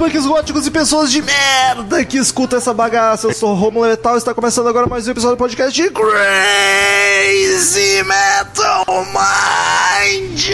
[0.00, 3.26] punks, góticos e pessoas de merda que escutam essa bagaça.
[3.26, 5.90] Eu sou o Romulo Letal e está começando agora mais um episódio do podcast de
[5.90, 10.46] Crazy Metal Mind.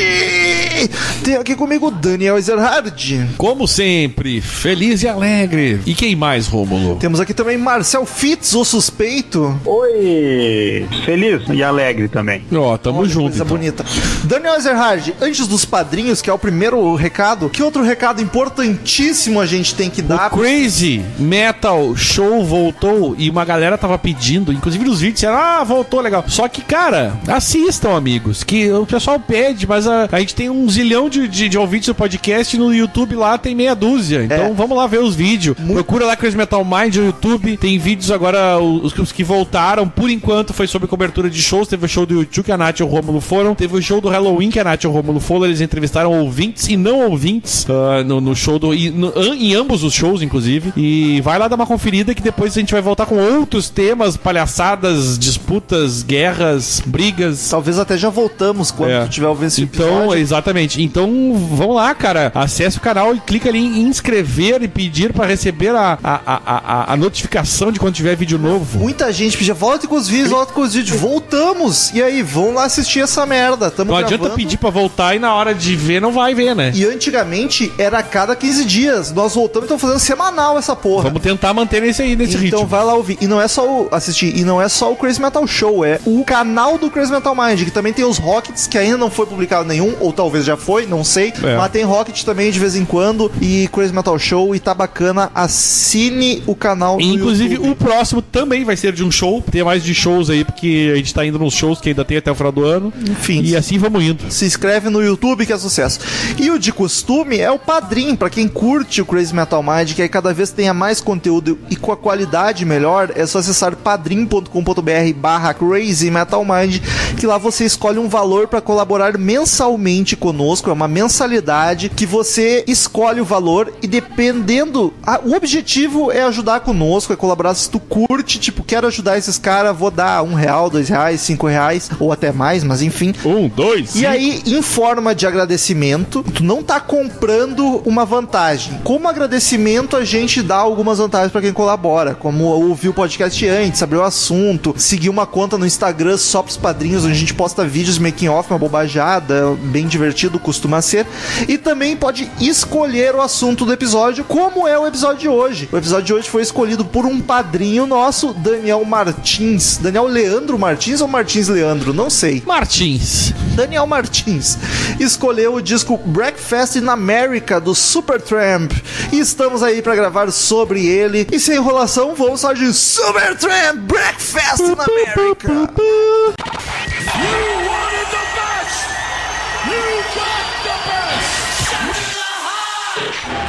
[1.23, 3.29] Tem aqui comigo Daniel Ezerhard.
[3.39, 5.81] Como sempre, feliz e alegre.
[5.87, 6.97] E quem mais, Rômulo?
[6.97, 9.57] Temos aqui também Marcel Fitz, o suspeito.
[9.65, 10.89] Oi!
[11.05, 12.45] Feliz e alegre também.
[12.53, 13.29] Ó, tamo Olha junto.
[13.29, 13.57] Coisa então.
[13.57, 13.85] bonita.
[14.25, 19.47] Daniel Ezerhard, antes dos padrinhos, que é o primeiro recado, que outro recado importantíssimo a
[19.47, 20.27] gente tem que dar?
[20.33, 25.65] O Crazy Metal Show voltou e uma galera tava pedindo, inclusive nos vídeos, disseram, ah,
[25.65, 26.25] voltou, legal.
[26.29, 30.69] Só que, cara, assistam, amigos, que o pessoal pede, mas a, a gente tem um
[30.69, 34.25] zilhão de, de, de ouvintes do podcast no YouTube lá tem meia dúzia.
[34.25, 34.53] Então É.
[34.53, 35.57] vamos lá ver os vídeos.
[35.57, 37.57] Procura lá Crazy Metal Mind no YouTube.
[37.57, 41.69] Tem vídeos agora, os, os que voltaram, por enquanto foi sobre cobertura de shows.
[41.69, 43.55] Teve o show do YouTube que a Nath e o Rômulo foram.
[43.55, 45.47] Teve o show do Halloween que a Nath e o Rômulo foram.
[45.47, 48.75] Eles entrevistaram ouvintes e não ouvintes ah, no, no show do.
[48.75, 50.73] E, no- em ambos os shows, inclusive.
[50.77, 54.17] E vai lá dar uma conferida que depois a gente vai voltar com outros temas,
[54.17, 57.49] palhaçadas, disputas, guerras, brigas.
[57.49, 59.07] Talvez até já voltamos quando É.
[59.09, 60.19] tiver ouvindo esse Então, episódio.
[60.23, 60.83] exatamente.
[60.83, 61.09] Então,
[61.53, 62.31] vamos lá, cara.
[62.35, 66.93] Acesse o canal e clica ali em inscrever e pedir pra receber a, a, a,
[66.93, 68.79] a, notificação de quando tiver vídeo novo.
[68.79, 70.99] Muita gente pedia, volta com os vídeos, volta com os vídeos.
[71.01, 71.93] Voltamos!
[71.93, 73.71] E aí, vão lá assistir essa merda.
[73.71, 74.37] Tamo Não adianta gravando.
[74.37, 76.73] pedir pra voltar e na hora de ver não vai ver, né?
[76.75, 79.11] E antigamente era a cada 15 dias.
[79.17, 81.05] Nós voltamos e estamos fazendo semanal essa porra.
[81.05, 82.67] Vamos tentar manter esse aí, nesse Então ritmo.
[82.67, 83.17] vai lá ouvir.
[83.19, 85.99] E não é só o assistir, e não é só o Crazy Metal Show, é
[86.05, 89.25] o canal do Crazy Metal Mind, que também tem os Rockets, que ainda não foi
[89.25, 91.33] publicado nenhum, ou talvez já foi, não sei.
[91.43, 91.57] É.
[91.57, 95.31] Mas tem Rocket também de vez em quando, e Crazy Metal Show, e tá bacana.
[95.35, 99.43] Assine o canal Inclusive, o próximo também vai ser de um show.
[99.51, 102.19] Tem mais de shows aí, porque a gente tá indo nos shows que ainda tem
[102.19, 102.93] até o final do ano.
[103.11, 103.41] Enfim.
[103.43, 104.31] E assim vamos indo.
[104.31, 106.01] Se inscreve no YouTube que é sucesso.
[106.39, 110.03] E o de costume é o padrinho, pra quem curte o Crazy Metal Mind, que
[110.03, 115.13] aí cada vez tenha mais conteúdo e com a qualidade melhor, é só acessar padrim.com.br
[115.17, 116.79] barra Crazy Metal Mind,
[117.19, 122.65] que lá você escolhe um valor pra colaborar mensalmente conosco, é uma mensalidade que você
[122.67, 127.55] escolhe o valor e dependendo, ah, o objetivo é ajudar conosco, é colaborar.
[127.55, 131.47] Se tu curte, tipo, quero ajudar esses caras, vou dar um real, dois reais, cinco
[131.47, 136.43] reais, ou até mais, mas enfim, Um, dois, e aí, em forma de agradecimento, tu
[136.43, 138.79] não tá comprando uma vantagem.
[138.87, 143.83] Como agradecimento, a gente dá algumas vantagens pra quem colabora, como ouvir o podcast antes,
[143.83, 147.65] abrir o assunto, seguir uma conta no Instagram só pros padrinhos, onde a gente posta
[147.65, 151.05] vídeos making off, uma bobajada, bem divertido, costuma ser.
[151.49, 155.69] E também pode escolher o assunto do episódio, como é o episódio de hoje.
[155.73, 159.79] O episódio de hoje foi escolhido por um padrinho nosso, Daniel Martins.
[159.79, 161.93] Daniel Leandro Martins ou Martins Leandro?
[161.93, 162.41] Não sei.
[162.47, 163.35] Martins.
[163.57, 164.57] Daniel Martins
[165.01, 168.76] escolheu o disco Breakfast in America do Supertramp
[169.13, 171.27] e estamos aí pra gravar sobre ele.
[171.31, 175.73] E sem enrolação, vamos só de Supertramp Breakfast in America.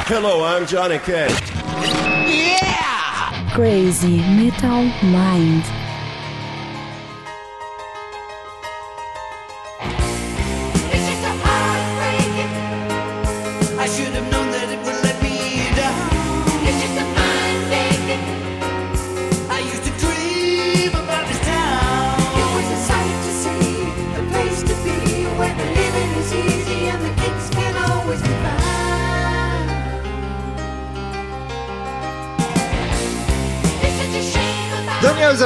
[0.06, 1.32] Hello, I'm Johnny Cash.
[3.54, 5.77] Crazy Metal Mind.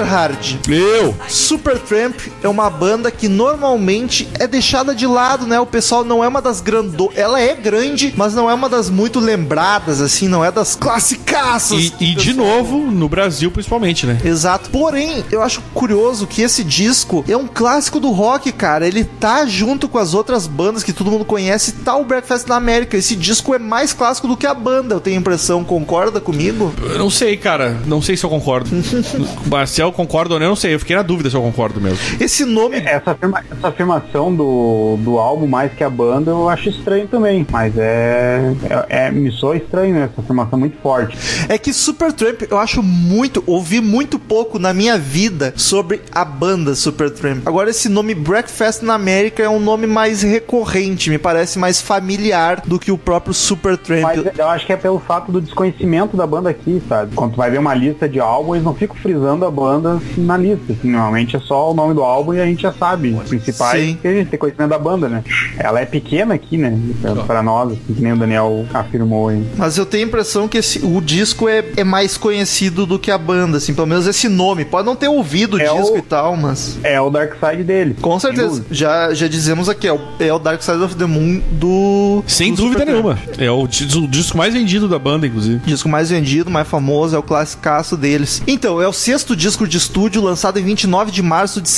[0.03, 0.59] Ezerhard.
[0.69, 1.15] Eu.
[1.29, 5.61] Supertramp é uma banda que normalmente é deixada de lado, né?
[5.61, 7.11] O pessoal não é uma das grando...
[7.15, 11.93] Ela é grande, mas não é uma das muito lembradas, assim, não é das classicaças.
[12.01, 14.21] E, e de novo, no Brasil principalmente, né?
[14.25, 14.71] Exato.
[14.71, 18.87] Porém, eu acho curioso que esse disco é um clássico do rock, cara.
[18.87, 22.57] Ele tá junto com as outras bandas que todo mundo conhece, tá o Breakfast na
[22.57, 22.97] América.
[22.97, 25.65] Esse disco é mais clássico do que a banda, eu tenho a impressão.
[25.65, 26.73] Concorda comigo?
[26.81, 27.77] Eu não sei, cara.
[27.87, 28.71] Não sei se eu concordo.
[29.47, 30.75] Marcel concorda ou não, eu não sei.
[30.75, 31.99] Eu fiquei na dúvida se eu concordo mesmo.
[32.19, 36.69] Esse nome Essa, afirma- essa afirmação do, do álbum mais que a banda eu acho
[36.69, 37.47] estranho também.
[37.51, 38.53] Mas é,
[38.89, 41.17] é, é- Me soa estranho essa afirmação muito forte.
[41.49, 46.75] É que Supertramp eu acho muito, ouvi muito pouco na minha vida sobre a banda
[46.75, 47.43] Supertramp.
[47.47, 52.63] Agora esse nome Breakfast na América é um nome mais recorrente, me parece mais familiar
[52.65, 54.03] do que o próprio Supertramp.
[54.03, 57.15] Mas eu acho que é pelo fato do desconhecimento da banda aqui, sabe?
[57.15, 60.37] Quando tu vai ver uma lista de álbuns, eles não ficam frisando a banda na
[60.37, 60.73] lista.
[60.73, 63.83] assim, normalmente é só o nome do álbum e a gente já sabe os principais.
[63.85, 63.99] Sim.
[64.01, 65.23] Que a gente tem conhecimento da banda, né?
[65.59, 66.79] Ela é pequena aqui, né?
[67.27, 69.43] Pra nós, assim, que nem o Daniel afirmou aí.
[69.57, 73.11] Mas eu tenho a impressão que esse- o disco é, é mais conhecido do que
[73.11, 74.65] a banda, assim, pelo menos esse nome.
[74.65, 76.79] Pode não ter ouvido o É disco o- e tal, mas.
[76.83, 77.97] É o Dark Side dele.
[78.01, 78.65] Com certeza.
[78.71, 82.23] Já, já dizemos aqui, é o, é o Dark Side of the Moon do.
[82.27, 83.17] Sem do dúvida Supertramp.
[83.17, 83.45] nenhuma.
[83.45, 85.61] É o, o disco mais vendido da banda, inclusive.
[85.65, 88.43] Disco mais vendido, mais famoso, é o classicaço deles.
[88.47, 91.69] Então, é o sexto disco de estúdio lançado em 29 de março de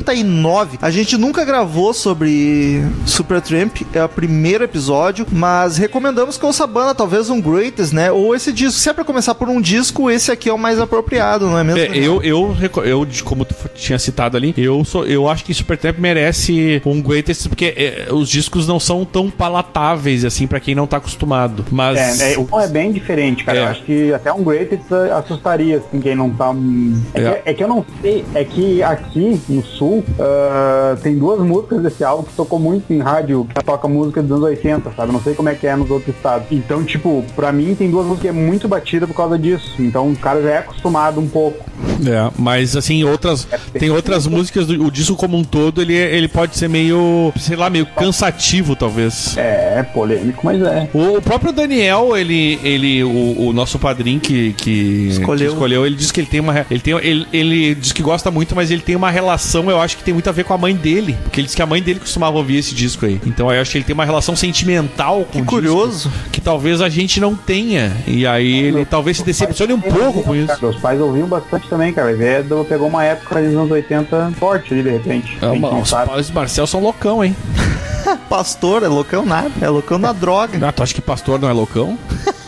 [0.00, 0.78] 79.
[0.80, 6.66] A gente nunca gravou sobre Supertramp, é o primeiro episódio, mas recomendamos que ouça a
[6.66, 8.10] banda, talvez um Greatest, né?
[8.10, 8.78] Ou esse disco.
[8.78, 11.64] Se é pra começar por um disco, esse aqui é o mais apropriado, não é
[11.64, 11.94] mesmo?
[11.94, 15.98] É, eu, eu, eu, como tu tinha citado ali, eu, sou, eu acho que Supertramp
[15.98, 20.86] merece um greatest, porque é, os discos não são tão palatáveis assim pra quem não
[20.86, 21.64] tá acostumado.
[21.70, 22.20] Mas.
[22.20, 23.58] É, é, o som é bem diferente, cara.
[23.58, 23.62] É.
[23.62, 24.84] Eu acho que até um Greatest
[25.16, 26.52] assustaria, assim, quem não tá.
[27.14, 27.30] É, É.
[27.34, 29.83] Que, é que eu não sei, é que aqui no sul
[30.18, 34.30] ah, tem duas músicas desse álbum que tocou muito em rádio, que toca música dos
[34.32, 35.12] anos 80, sabe?
[35.12, 36.46] Não sei como é que é nos outros estados.
[36.50, 39.74] Então, tipo, pra mim tem duas músicas que é muito batida por causa disso.
[39.78, 41.64] Então o cara já é acostumado um pouco.
[42.06, 43.46] É, mas assim, outras.
[43.72, 47.56] Tem outras músicas, do, o disco como um todo, ele, ele pode ser meio, sei
[47.56, 49.36] lá, meio cansativo, talvez.
[49.36, 50.88] É, polêmico, mas é.
[50.92, 55.48] O, o próprio Daniel, ele, ele o, o nosso padrinho que, que Escolheu.
[55.48, 58.30] que escolheu, ele diz que ele tem uma, ele tem, ele, ele diz que gosta
[58.30, 60.58] muito, mas ele tem uma relação, eu acho que tem muito a ver com a
[60.58, 63.20] mãe dele, porque ele diz que a mãe dele costumava ouvir esse disco aí.
[63.26, 66.08] Então eu acho que ele tem uma relação sentimental com Que o curioso.
[66.08, 67.92] disco, que talvez a gente não tenha.
[68.06, 70.46] E aí ele talvez se decepcione um pouco com isso.
[70.48, 72.14] Cara, Meus pais ouviam bastante também, cara.
[72.14, 75.38] Ver, do- pegou uma época dos anos 80 forte ali, de repente.
[75.40, 75.48] É,
[75.80, 76.10] os sabe.
[76.10, 77.34] pais do Marcel são loucão, hein?
[78.28, 79.50] Pastor, é loucão nada.
[79.60, 80.58] É loucão na droga.
[80.66, 81.98] Ah, tu acha que pastor não é loucão?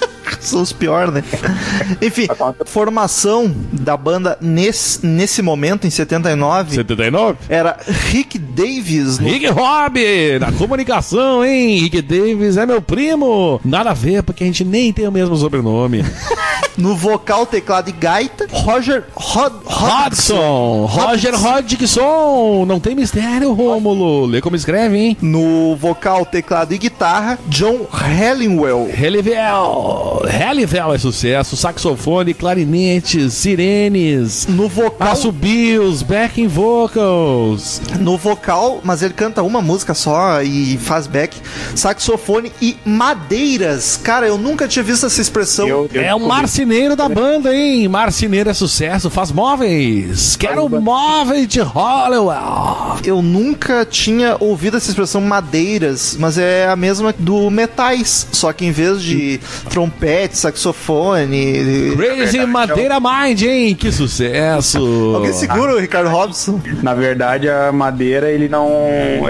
[0.46, 1.22] São os piores, né?
[2.00, 2.26] Enfim,
[2.64, 7.38] formação da banda nesse, nesse momento, em 79, 79?
[7.48, 7.76] era
[8.10, 9.98] Rick Davis no Rick Robb,
[10.40, 11.78] na comunicação, hein?
[11.80, 13.60] Rick Davis é meu primo.
[13.64, 16.04] Nada a ver, porque a gente nem tem o mesmo sobrenome.
[16.76, 22.66] No vocal, teclado e gaita, Roger Hod Hodgson, Roger Hodgson.
[22.66, 24.26] Não tem mistério, Rômulo.
[24.26, 25.16] Lê como escreve, hein?
[25.22, 28.90] No vocal, teclado e guitarra, John Halliwell.
[28.92, 30.22] Helivel.
[30.36, 31.56] Helivel é sucesso.
[31.56, 34.46] Saxofone, clarinetes, sirenes.
[34.46, 37.80] No vocal, Assobios, backing vocals.
[38.00, 41.36] no vocal, mas ele canta uma música só e faz back,
[41.74, 43.98] saxofone e madeiras.
[44.02, 45.66] Cara, eu nunca tinha visto essa expressão.
[45.66, 47.88] Eu- eu É o marceneiro da banda, hein?
[47.88, 50.36] Marceneiro é sucesso, faz móveis.
[50.36, 52.96] Quero móveis de Hollywell.
[53.04, 58.64] Eu nunca tinha ouvido essa expressão madeiras, mas é a mesma do metais, só que
[58.66, 59.40] em vez de
[59.70, 61.92] trompete, saxofone.
[61.96, 63.74] Crazy Madeira Mind, hein?
[63.74, 64.78] Que sucesso.
[65.14, 66.60] Alguém segura o Ricardo Robson?
[66.82, 68.68] Na verdade, a madeira, ele não.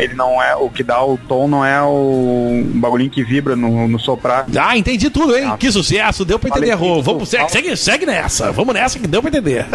[0.00, 0.55] Ele não é.
[0.57, 4.47] O que dá o tom não é o bagulhinho que vibra no, no soprar.
[4.59, 5.52] Ah, entendi tudo, hein?
[5.59, 7.02] Que sucesso, deu pra entender, Rô.
[7.02, 8.52] Vamos, segue, segue, segue nessa.
[8.52, 9.66] Vamos nessa que deu pra entender.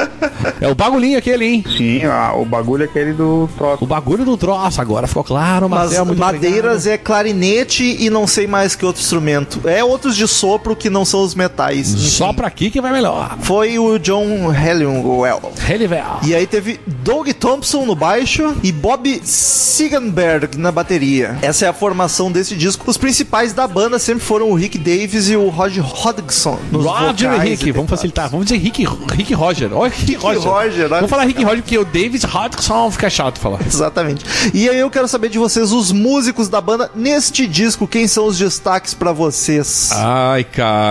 [0.59, 1.63] É o bagulhinho aquele, hein?
[1.77, 3.83] Sim, a- o bagulho é aquele do troço.
[3.83, 6.93] O bagulho do troço, agora ficou claro, Mas Marcel, muito madeiras obrigado.
[6.93, 9.61] é clarinete e não sei mais que outro instrumento.
[9.67, 11.87] É outros de sopro que não são os metais.
[11.87, 13.37] Só pra aqui que vai melhor.
[13.41, 15.51] Foi o John Halliwell.
[15.69, 16.19] Helivel.
[16.23, 21.37] E aí teve Doug Thompson no baixo e Bob Sigenberg na bateria.
[21.41, 22.89] Essa é a formação desse disco.
[22.89, 26.57] Os principais da banda sempre foram o Rick Davis e o Roger Hodgson.
[26.71, 27.89] Roger e Rick, vamos teclados.
[27.89, 28.29] facilitar.
[28.29, 29.69] Vamos dizer Rick, Rick Roger.
[29.73, 30.41] Olha Rick, Roger.
[30.41, 33.59] Roger, olha Vamos falar Rick Roger porque o David Hodgson fica chato falar.
[33.65, 34.25] Exatamente.
[34.53, 38.25] E aí eu quero saber de vocês, os músicos da banda, neste disco, quem são
[38.25, 39.89] os destaques pra vocês?
[39.93, 40.90] Ai, cara.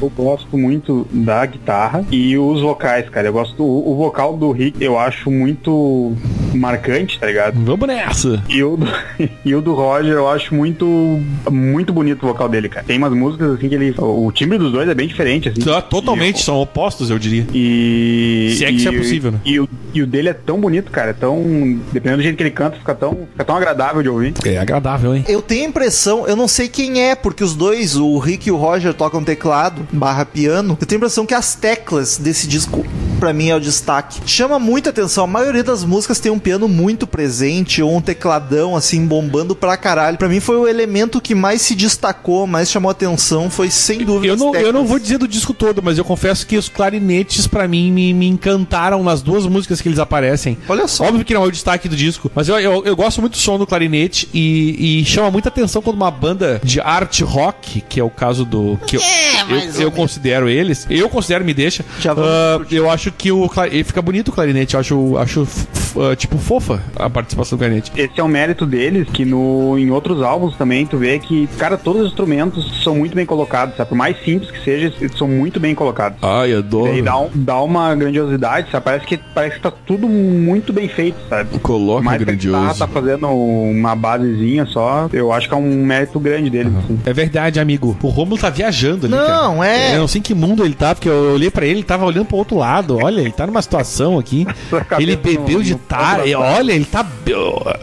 [0.00, 3.28] Eu gosto muito da guitarra e os vocais, cara.
[3.28, 3.62] Eu gosto.
[3.64, 6.14] O vocal do Rick eu acho muito
[6.54, 7.58] marcante, tá ligado?
[7.64, 8.42] Vamos nessa.
[8.48, 8.86] E o, do,
[9.44, 12.84] e o do Roger eu acho muito muito bonito o vocal dele, cara.
[12.86, 13.94] Tem umas músicas assim que ele.
[13.98, 15.60] O timbre dos dois é bem diferente, assim.
[15.60, 17.46] Tá, Totalmente, são opostos, eu diria.
[17.52, 18.54] E.
[18.56, 19.40] Se é que e, isso é possível, né?
[19.44, 21.10] E o, e o dele é tão bonito, cara.
[21.10, 21.78] É tão.
[21.92, 24.34] Dependendo do jeito que ele canta, fica tão, fica tão agradável de ouvir.
[24.44, 25.24] É agradável, hein?
[25.28, 28.52] Eu tenho a impressão, eu não sei quem é, porque os dois, o Rick e
[28.52, 30.76] o Roger, tocam teclado barra piano.
[30.80, 32.84] Eu tenho a impressão que as teclas desse disco,
[33.18, 34.20] pra mim, é o destaque.
[34.26, 35.24] Chama muita atenção.
[35.24, 39.76] A maioria das músicas tem um piano muito presente, ou um tecladão, assim, bombando pra
[39.76, 40.16] caralho.
[40.16, 44.32] Pra mim foi o elemento que mais se destacou, mais chamou atenção, foi sem dúvida.
[44.34, 47.46] Eu não, eu não vou dizer do disco todo, mas eu confesso que os clarinetes,
[47.46, 50.56] pra mim, me, me encantaram nas duas músicas que eles aparecem.
[50.68, 51.04] Olha só.
[51.04, 53.38] Óbvio que não é o destaque do disco, mas eu, eu, eu gosto muito do
[53.38, 58.00] som do clarinete e, e chama muita atenção quando uma banda de art rock, que
[58.00, 58.78] é o caso do.
[58.86, 59.02] que eu,
[59.48, 61.84] eu, eu considero eles, eu considero, me deixa.
[62.00, 62.76] Já vamos discutir.
[62.76, 64.74] eu acho acho que o ele fica bonito o clarinete.
[64.74, 65.48] Eu acho, acho
[65.96, 67.92] ah, tipo, fofa a participação do clarinete.
[67.96, 71.76] Esse é o mérito deles, que no, em outros álbuns também tu vê que, cara,
[71.76, 73.88] todos os instrumentos são muito bem colocados, sabe?
[73.88, 76.18] Por mais simples que seja, eles são muito bem colocados.
[76.22, 76.92] Ai, E adoro.
[76.92, 78.84] aí dá, um- dá uma grandiosidade, sabe?
[78.84, 81.58] Parece que, parece que tá tudo muito bem feito, sabe?
[81.60, 82.78] Coloca Mais grandioso.
[82.78, 86.72] tá fazendo uma basezinha só, eu acho que é um mérito grande deles.
[86.76, 86.98] assim.
[87.04, 87.96] É verdade, amigo.
[88.02, 89.28] O Romulo tá viajando ali, cara.
[89.42, 89.94] Não, é.
[89.94, 92.04] Eu não sei em que mundo ele tá, porque eu olhei pra ele, ele tava
[92.04, 92.98] olhando pro outro lado.
[93.02, 94.46] Olha, ele tá numa situação aqui.
[94.98, 97.06] Ele bebeu no- de da Olha, ele tá.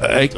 [0.01, 0.29] Ai,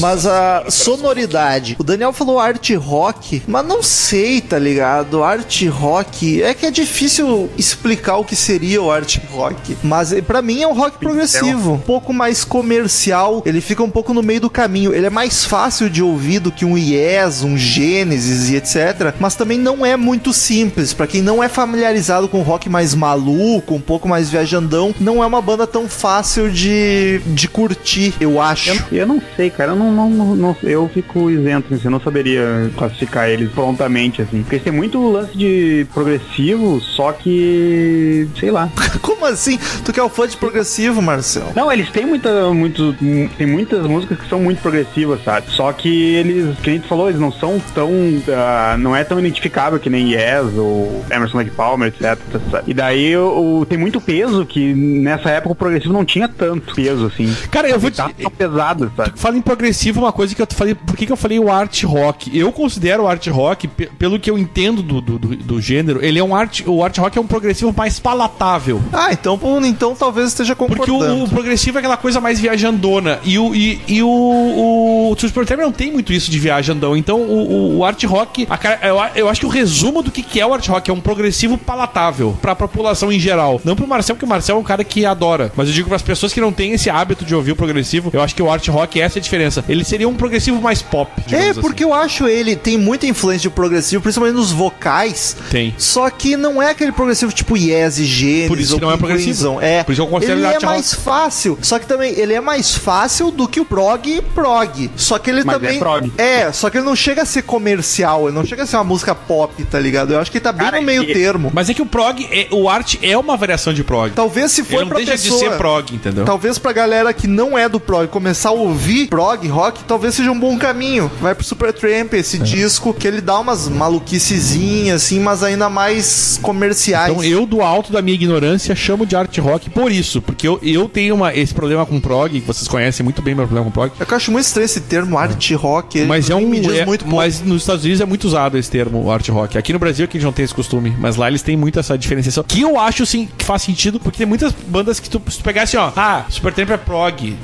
[0.00, 1.76] Mas a sonoridade.
[1.78, 5.22] O Daniel falou art rock, mas não sei, tá ligado?
[5.22, 6.42] Art rock.
[6.42, 9.76] É que é difícil explicar o que seria o art rock.
[9.82, 11.74] Mas eh, pra mim é um rock progressivo.
[11.74, 13.42] Um pouco mais comercial.
[13.44, 14.94] Ele fica um pouco no meio do caminho.
[14.94, 19.14] Ele é mais fácil de ouvir do que um Yes, um Genesis e etc.
[19.18, 20.92] Mas também não é muito simples.
[20.92, 25.26] Pra quem não é familiarizado com rock mais maluco, um pouco mais viajandão, não é
[25.26, 26.95] uma banda tão fácil de,
[27.26, 28.70] de curtir, eu acho.
[28.70, 29.72] Eu, eu não sei, cara.
[29.72, 34.40] Eu não, não, não- eu fico isento, assim, eu não saberia classificar eles prontamente, assim.
[34.42, 38.28] Porque eles têm muito lance de progressivo, só que.
[38.38, 38.68] sei lá.
[39.02, 39.58] Como assim?
[39.84, 41.52] Tu que é o fã de progressivo, Marcel?
[41.54, 42.94] Não, eles têm muita, muito,
[43.36, 45.50] tem muitas músicas que são muito progressivas, sabe?
[45.50, 47.90] Só que eles, que nem tu falou, eles não são tão,
[48.28, 52.18] ah, não é tão identificável que nem Yes ou Emerson Lake Palmer, etc.
[52.50, 52.70] sabe?
[52.70, 56.74] E daí o, o- tem muito peso que nessa época o progressivo não tinha tanto
[56.86, 57.34] peso, assim.
[57.50, 57.96] Cara, eu vou te.
[57.96, 59.12] Tá pesado, sabe?
[59.16, 60.74] Fala em progressivo, uma coisa que eu falei.
[60.74, 62.36] Por que, que eu falei o art rock?
[62.36, 66.04] Eu considero o art rock, pe- pelo que eu entendo do, do, do- do gênero,
[66.04, 66.62] ele é um art.
[66.66, 68.80] O art rock é um progressivo mais palatável.
[68.92, 71.22] Ah, então, então talvez esteja Porque concordando.
[71.22, 73.18] o, o progressivo é aquela coisa mais viajandona.
[73.24, 76.96] E o, e, e o, o, o Super Tremor não tem muito isso de viajandão.
[76.96, 80.10] Então o, o, o art rock, a cara- eu, eu acho que o resumo do
[80.10, 83.60] que, que é o art rock é um progressivo palatável pra população em geral.
[83.64, 85.52] Não pro Marcel, porque o Marcel é um cara que adora.
[85.56, 88.22] Mas eu digo pras pessoas que não têm esse hábito de ouvir o progressivo, eu
[88.22, 89.64] acho que o art rock, essa é a diferença.
[89.68, 91.10] Ele seria um progressivo mais pop.
[91.32, 91.60] É, assim.
[91.60, 95.36] porque eu acho ele tem muita influência de progressivo, principalmente nos vocais.
[95.50, 95.74] Tem.
[95.76, 98.48] Só que não é aquele progressivo tipo Yes e Gênesis.
[98.48, 99.26] Por isso que ou não é progressivo.
[99.26, 99.60] Crimson.
[99.60, 99.82] É.
[99.82, 100.74] Por isso eu considero ele ele é art rock.
[100.74, 101.58] mais fácil.
[101.62, 104.90] Só que também ele é mais fácil do que o prog prog.
[104.96, 106.12] Só que ele Mas também é prog.
[106.16, 108.84] É, só que ele não chega a ser comercial, ele não chega a ser uma
[108.84, 110.12] música pop, tá ligado?
[110.12, 111.50] Eu acho que ele tá bem Cara, no meio e- termo.
[111.52, 114.12] Mas é que o prog, é, o art é uma variação de prog.
[114.14, 116.24] Talvez se Ele for não pra deixa pessoa, de ser prog, entendeu?
[116.24, 120.32] Talvez pra galera que não é do prog começar a ouvir prog rock, talvez seja
[120.32, 121.08] um bom caminho.
[121.20, 122.16] Vai pro Supertramp, É.
[122.18, 127.12] esse disco que ele dá umas maluquicizinhas assim, mas ainda mais comerciais.
[127.12, 130.20] Então eu, do alto da minha ignorância, chamo de art rock por isso.
[130.20, 133.44] Porque eu, eu tenho uma, esse problema com prog, que vocês conhecem muito bem meu
[133.46, 133.92] problema com prog.
[134.00, 136.00] Eu acho muito estranho esse termo art rock.
[136.04, 136.52] Mas é um.
[136.52, 137.16] é- muito pouco.
[137.16, 139.56] mas nos Estados Unidos é muito usado esse termo, art rock.
[139.56, 140.92] Aqui no Brasil é que a gente não tem esse costume.
[140.98, 142.42] Mas lá eles têm muito essa diferenciação.
[142.42, 145.44] Que eu acho, sim, que faz sentido, porque tem muitas bandas que tu, se tu
[145.44, 145.92] pegar assim, ó.
[145.96, 146.24] Ah,
[146.56, 147.36] Supertramp é prog.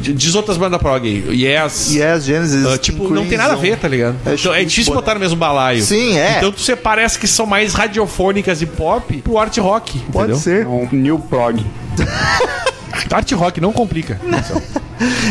[0.00, 1.44] Diz outras bandas prog aí.
[1.44, 1.94] Yes.
[1.94, 2.66] Yes, Genesis.
[2.66, 4.16] Ah, tipo, não tem nada a ver, tá ligado?
[4.26, 5.82] É, Então, é difícil botar no mesmo balaio.
[5.82, 6.38] Sim, é.
[6.38, 9.98] Então separa as que são mais radiofônicas e pop pro art rock.
[10.12, 10.36] Pode entendeu?
[10.36, 10.64] ser.
[10.64, 11.64] É um new prog.
[13.10, 14.20] Art rock não complica.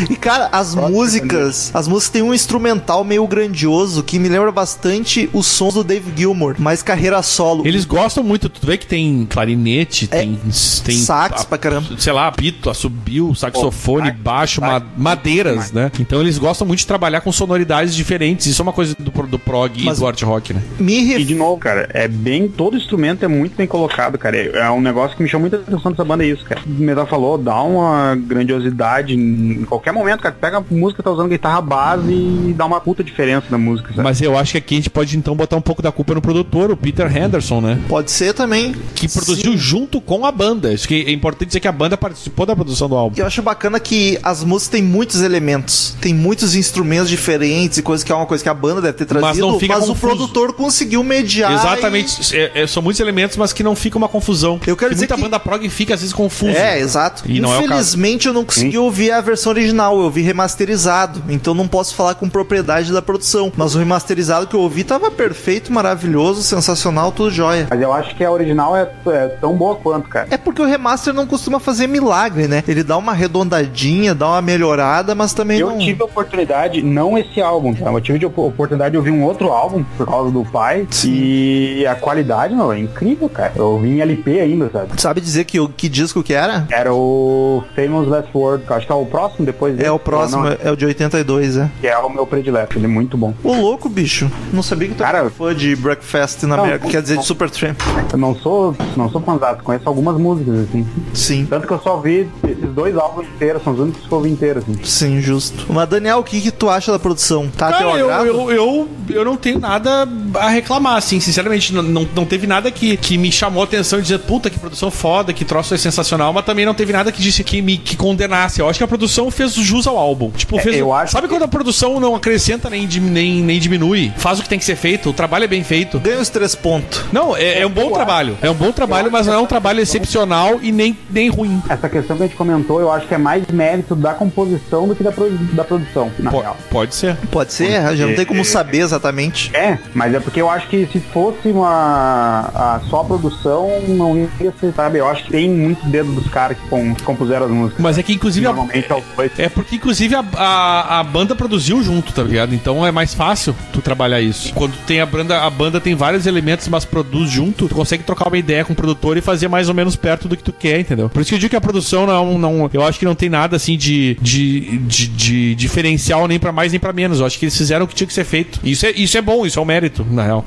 [0.10, 5.30] E cara, as músicas, as músicas têm um instrumental meio grandioso que me lembra bastante
[5.34, 7.66] os sons do Dave Gilmour, mas carreira solo.
[7.68, 10.40] Eles gostam muito, tu vê que tem clarinete, tem,
[10.84, 11.88] tem É, sax a- pra caramba.
[11.98, 15.92] Sei lá, pito, assobio, saxofone, sax, baixo, sax, ma- madeiras, né?
[16.00, 18.46] Então eles gostam muito de trabalhar com sonoridades diferentes.
[18.48, 20.62] Isso é uma coisa do, do prog Mas- e do art rock, né?
[20.80, 21.24] Me E ref...
[21.26, 22.48] de novo, cara, é bem.
[22.48, 24.36] Todo instrumento é muito bem colocado, cara.
[24.38, 26.62] É é um negócio que me chama muita atenção dessa banda, é isso, cara.
[26.66, 29.16] O Metal falou, dá uma grandiosidade
[29.60, 30.36] em qualquer momento, cara.
[30.40, 34.04] Pega a música, tá usando guitarra base e dá uma puta diferença na música, sabe?
[34.04, 36.22] Mas eu acho que aqui a gente pode então botar um pouco da culpa no
[36.22, 37.80] produtor, o Peter Henderson, né?
[37.88, 38.74] Pode ser também.
[38.96, 39.58] Que produziu Sim.
[39.58, 40.74] junto com a banda.
[40.74, 43.16] Isso que é importante dizer que a banda participou da produção do álbum.
[43.20, 48.04] Eu acho bacana que as músicas têm muitos elementos, tem muitos instrumentos diferentes e coisa
[48.06, 49.96] que é uma coisa que a banda deve ter trazido, Mas não fica o confuso.
[50.00, 51.52] produtor conseguiu mediar.
[51.54, 52.36] Exatamente.
[52.36, 54.60] É- é- são muitos elementos, mas que não fica uma confusão.
[54.68, 56.52] Eu quero Que dizer muita que- banda prog fica às vezes confusa.
[56.52, 57.24] e- É, exato.
[57.26, 57.74] E não é o caso.
[57.74, 62.16] Infelizmente eu não consegui ouvir a versão original, eu vi remasterizado, então não posso falar
[62.16, 63.52] com propriedade da produção.
[63.56, 67.68] Mas o remasterizado que eu ouvi tava perfeito, maravilhoso, sensacional, tudo jóia.
[67.70, 70.28] Mas eu acho que a original é, é tão boa quanto, cara.
[70.32, 72.64] É porque o remaster não costuma fazer milagre, né?
[72.68, 75.78] Ele dá uma arredondadinha, dá uma melhorada, mas também Eu não.
[75.78, 77.92] tive a oportunidade, não esse álbum, tá?
[77.92, 80.88] Eu tive a oportunidade de ouvir um outro álbum por causa do pai.
[81.06, 83.54] E a qualidade, meu, é incrível, cara.
[83.56, 85.02] Eu ouvi em LP ainda, sabe?
[85.02, 86.66] Sabe dizer que, o- que disco que era?
[86.70, 89.88] Era o Famous Last Word, que eu acho que é o próximo próximo depois dele?
[89.88, 91.72] É o próximo, Não, é o de 82, é.
[91.82, 93.34] que é o meu predileto, ele é muito bom.
[93.44, 94.30] Ô louco, bicho.
[94.52, 97.20] Não sabia que tu Cara, era fã de Breakfast na Não, América, quer dizer, de
[97.20, 97.24] não.
[97.24, 97.80] Supertramp.
[98.12, 100.86] Eu não sou, não sou fãzado, conheço algumas músicas, assim.
[101.14, 101.48] Sim.
[101.50, 104.30] Tanto que eu só vi esses dois álbuns inteiros, são os únicos que eu ouvi
[104.30, 104.80] inteiros, assim.
[104.84, 105.66] Sim, justo.
[105.70, 107.50] Mas, Daniel, o que, que tu acha da produção?
[107.50, 111.74] Tá Cara, eu, eu, eu, eu não tenho nada a reclamar, assim, sinceramente.
[111.74, 114.60] Não, não, não teve nada que, que me chamou a atenção e dizer, puta, que
[114.60, 117.78] produção foda, que troço é sensacional, mas também não teve nada que disse que me
[117.78, 118.60] que condenasse.
[118.60, 120.30] Eu acho que a produção fez jus ao álbum.
[120.32, 120.78] Tipo, É, fez.
[120.78, 124.12] eu acho sabe que- quando a produção não acrescenta nem, nem, nem diminui?
[124.18, 126.00] Faz o que tem que ser feito, o trabalho é bem feito.
[126.00, 127.04] Ganha os três pontos.
[127.12, 128.38] Não, é, é um bom Eu trabalho.
[128.42, 131.62] É um bom trabalho, mas não é um trabalho excepcional e nem, nem ruim.
[131.70, 134.96] Essa questão que a gente comentou, eu acho que é mais mérito da composição do
[134.96, 136.58] que da, produ- da produção, na Po- real.
[136.70, 137.16] pode ser.
[137.32, 139.56] Pode ser, já não tem como saber exatamente.
[139.56, 144.18] É, mas é porque eu acho que se fosse uma a, só a produção, não
[144.40, 145.00] ia ser, sabe?
[145.00, 147.82] Eu acho que tem muito dedo dos caras que, com- que compuseram as músicas.
[147.82, 149.32] Mas é que, inclusive, a, Normalmente é os dois.
[149.38, 152.54] É porque, inclusive, a, a, a banda produziu junto, tá ligado?
[152.54, 154.54] Então é mais fácil tu trabalhar isso.
[154.54, 158.28] Quando tem a banda, a banda tem vários elementos, mas produz junto, tu consegue trocar
[158.28, 160.80] uma ideia com o produtor e fazer mais ou menos perto do que tu quer,
[160.80, 161.10] entendeu?
[161.10, 163.30] Por isso que eu digo que a produção não, não eu acho que não tem
[163.30, 167.20] nada assim de, de, de, de diferencial nem pra mais nem pra menos.
[167.20, 168.60] Eu acho que eles fizeram o que tinha que ser feito.
[168.64, 170.46] Isso é, isso é bom, isso é um mérito, na real.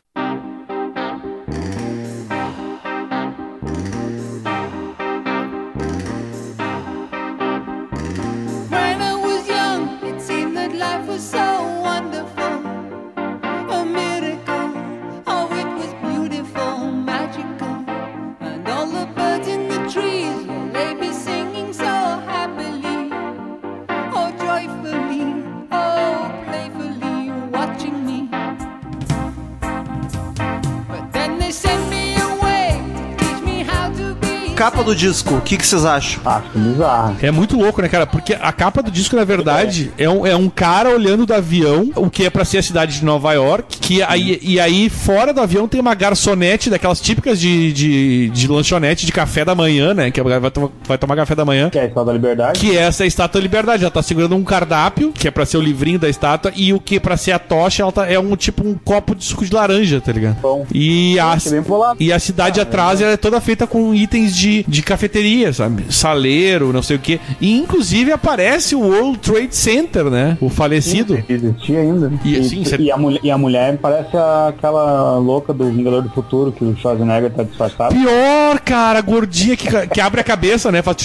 [34.62, 36.20] Capa do disco, o que, que vocês acham?
[36.25, 37.16] Acho bizarro.
[37.20, 38.07] É muito louco, né, cara?
[38.07, 41.90] Porque a capa do disco, na verdade, é um, é um cara olhando do avião,
[41.96, 45.35] o que é pra ser a cidade de Nova York, que aí, e aí fora
[45.35, 49.94] do avião tem uma garçonete daquelas típicas de, de, de lanchonete de café da manhã,
[49.94, 50.12] né?
[50.12, 51.68] Que vai tomar, vai tomar café da manhã.
[51.68, 52.61] Que é a história da liberdade.
[52.61, 53.83] Que é essa estátua da liberdade.
[53.83, 56.79] Ela tá segurando um cardápio, que é pra ser o livrinho da estátua, e o
[56.79, 59.44] que é pra ser a tocha, ela tá, é um tipo um copo de suco
[59.44, 60.37] de laranja, tá ligado?
[60.40, 60.64] Bom.
[60.72, 61.96] E a, bolado.
[62.01, 65.85] e a cidade atrás ela é toda feita com itens de, de cafeteria, sabe?
[65.91, 67.19] Saleiro, não sei o quê.
[67.41, 70.37] E inclusive aparece o World Trade Center, né?
[70.41, 71.23] O falecido.
[71.29, 72.12] Existia ainda.
[72.25, 75.71] E, E, assim, cê- e a mulher, e a mulher parece a- aquela louca do
[75.71, 77.95] Vingador do Futuro que o Schwarzenegger tá disfarçado.
[77.95, 80.83] Pior, cara, gordinha que, que abre a cabeça, né?
[80.83, 80.97] Faz.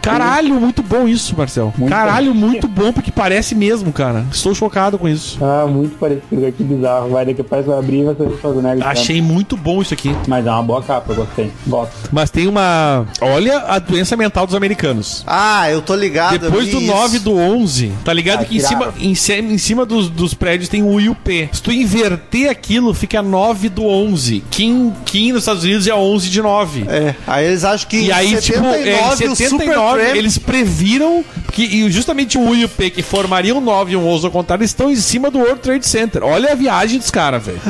[0.00, 1.72] Caralho, muito bom isso, Marcel.
[1.76, 4.24] Muito Caralho, muito bom, porque parece mesmo, cara.
[4.30, 5.38] Estou chocado com isso.
[5.42, 7.10] Ah, muito parecido, que bizarro.
[7.10, 8.86] Vai daqui vai abrir e vai ser o Schwarzenegger.
[8.86, 10.14] Achei muito bom isso aqui.
[10.28, 11.50] Mas é uma boa capa, eu gostei.
[11.66, 11.92] Gosto.
[12.12, 12.71] Mas tem uma.
[13.20, 15.22] Olha a doença mental dos americanos.
[15.26, 16.38] Ah, eu tô ligado.
[16.38, 17.24] Depois do vi 9 isso.
[17.24, 20.68] do 11, tá ligado Ah, que em cima, em, cima- em cima dos, dos prédios
[20.68, 21.48] tem o IUP.
[21.52, 24.42] Se tu inverter aquilo, fica 9 do 11.
[24.50, 26.84] Kim, Kim nos Estados Unidos é 11 de 9.
[26.88, 31.24] É, aí eles acham que E aí, tipo, é, em o 79, Supertramp- eles previram
[31.52, 34.90] que e justamente o UIP, que formaria um 9 e um 11 ao contrário, estão
[34.90, 36.22] em cima do World Trade Center.
[36.24, 37.60] Olha a viagem dos caras, velho.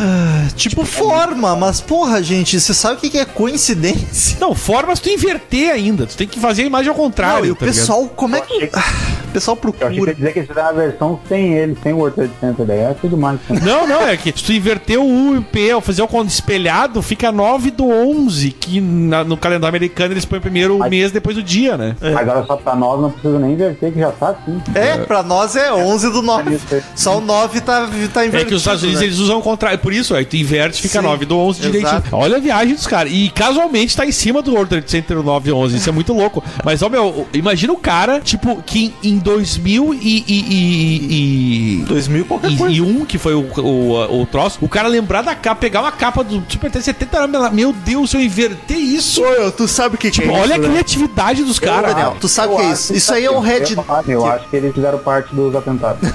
[0.57, 4.37] Tipo, forma, mas porra, gente, você sabe o que é coincidência?
[4.41, 6.07] Não, forma se tu inverter ainda.
[6.07, 7.41] Tu tem que fazer a imagem ao contrário.
[7.41, 7.77] Não, e o tá ligado?
[7.79, 8.71] pessoal, como é que.
[8.73, 8.83] Ah,
[9.23, 10.15] O pessoal Eu achei que ia procura.
[10.15, 12.67] dizer que eles fizeram a versão sem ele, sem o World Trade Center.
[12.67, 13.39] Daí é tudo mais.
[13.49, 13.61] né?
[13.65, 17.33] Não, não, é que se tu inverter o UP ao fazer o conto espelhado, fica
[17.33, 21.39] 9 do 11, que na- no calendário americano eles põem primeiro o Mas- mês, depois
[21.39, 21.97] o dia, né?
[22.01, 24.61] Mas olha só, pra nós não precisa nem inverter, que já tá assim.
[24.75, 26.59] É, pra nós é 11 do 9.
[26.95, 28.37] Só o 9 tá, tá invertido.
[28.37, 29.07] É que os Estados Unidos né?
[29.07, 29.79] eles usam o contrário.
[29.79, 32.03] Por isso, aí tu inverte, fica Sim, 9 do 11 direitinho.
[32.13, 33.11] Olha a viagem dos caras.
[33.11, 35.77] E casualmente tá em cima do World Trade Center o 9 e 11.
[35.77, 36.43] Isso é muito louco.
[36.65, 39.99] Mas, ó, meu, imagina o cara, tipo, que em 2000 e.
[39.99, 42.75] e, e, e 2000 qualquer e, coisa.
[42.75, 45.93] e um, que foi o, o, o troço, o cara lembrar da capa, pegar uma
[45.93, 49.23] capa do Super 370 anos, meu Deus, se eu inverter isso.
[49.23, 50.69] Ô, tu sabe o que, que é Tipo, olha isso, a né?
[50.69, 51.95] criatividade dos Ô, caras.
[51.95, 52.95] Daniel, tu sabe o que é isso?
[52.95, 53.63] Isso aí é um red.
[54.07, 56.09] Eu, eu acho que eles fizeram parte dos atentados.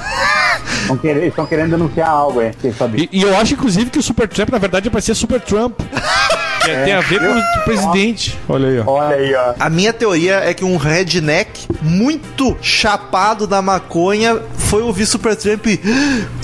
[0.82, 2.52] Estão querendo, eles estão querendo denunciar algo, é.
[2.62, 3.10] Quem sabe?
[3.12, 5.42] E, e eu acho, inclusive, que o Super Trump, na verdade, é pra ser Super
[5.42, 5.80] Trump.
[6.76, 8.38] Que tem a ver com o presidente.
[8.48, 8.84] Olha aí, ó.
[8.88, 9.54] Olha aí, ó.
[9.60, 15.80] A minha teoria é que um redneck muito chapado da maconha foi ouvir Supertramp e.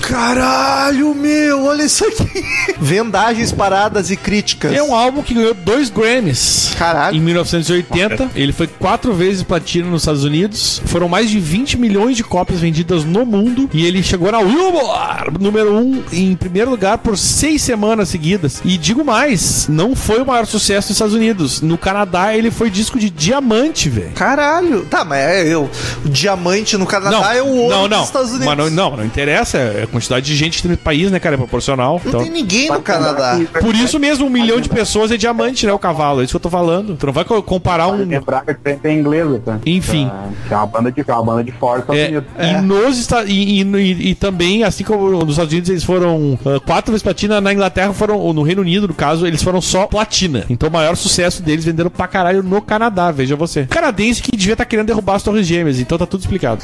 [0.00, 2.44] Caralho, meu, olha isso aqui.
[2.80, 4.72] Vendagens, paradas e críticas.
[4.72, 6.72] É um álbum que ganhou dois Grammys.
[6.78, 7.16] Caralho.
[7.16, 10.80] Em 1980, ele foi quatro vezes platino nos Estados Unidos.
[10.86, 13.68] Foram mais de 20 milhões de cópias vendidas no mundo.
[13.72, 18.60] E ele chegou na Billboard número um em primeiro lugar por seis semanas seguidas.
[18.64, 21.60] E digo mais, não foi foi o maior sucesso nos Estados Unidos.
[21.60, 24.12] No Canadá, ele foi disco de diamante, velho.
[24.14, 24.84] Caralho.
[24.86, 25.68] Tá, mas é eu.
[26.04, 27.98] O diamante no Canadá é o ouro não, não.
[27.98, 28.46] dos Estados Unidos.
[28.46, 29.58] Mas não, não, não interessa.
[29.58, 31.34] É a quantidade de gente que tem no país, né, cara?
[31.34, 32.00] É proporcional.
[32.04, 33.38] Não Então, tem ninguém no Canadá.
[33.60, 35.72] por isso mesmo, um milhão de pessoas é diamante, né?
[35.72, 36.20] O cavalo.
[36.20, 36.96] É isso que eu tô falando.
[36.96, 37.96] Tu não vai co- comparar um.
[38.04, 39.58] Lembrar que tem, tem inglesa, tá?
[39.66, 40.10] Enfim.
[40.46, 42.28] Que é uma banda de, é uma banda de fora dos Estados É, Unidos.
[42.38, 46.60] e, nos e, e- e- e também, assim como nos Estados Unidos, eles foram ah,
[46.64, 49.86] quatro vezes platina, na Inglaterra foram, ou no Reino Unido, no caso, eles foram só
[49.86, 50.03] platina.
[50.48, 53.66] Então o maior sucesso deles venderam pra caralho no Canadá, veja você.
[53.66, 56.62] Canadense que devia estar querendo derrubar as Torres Gêmeas, então tá tudo explicado.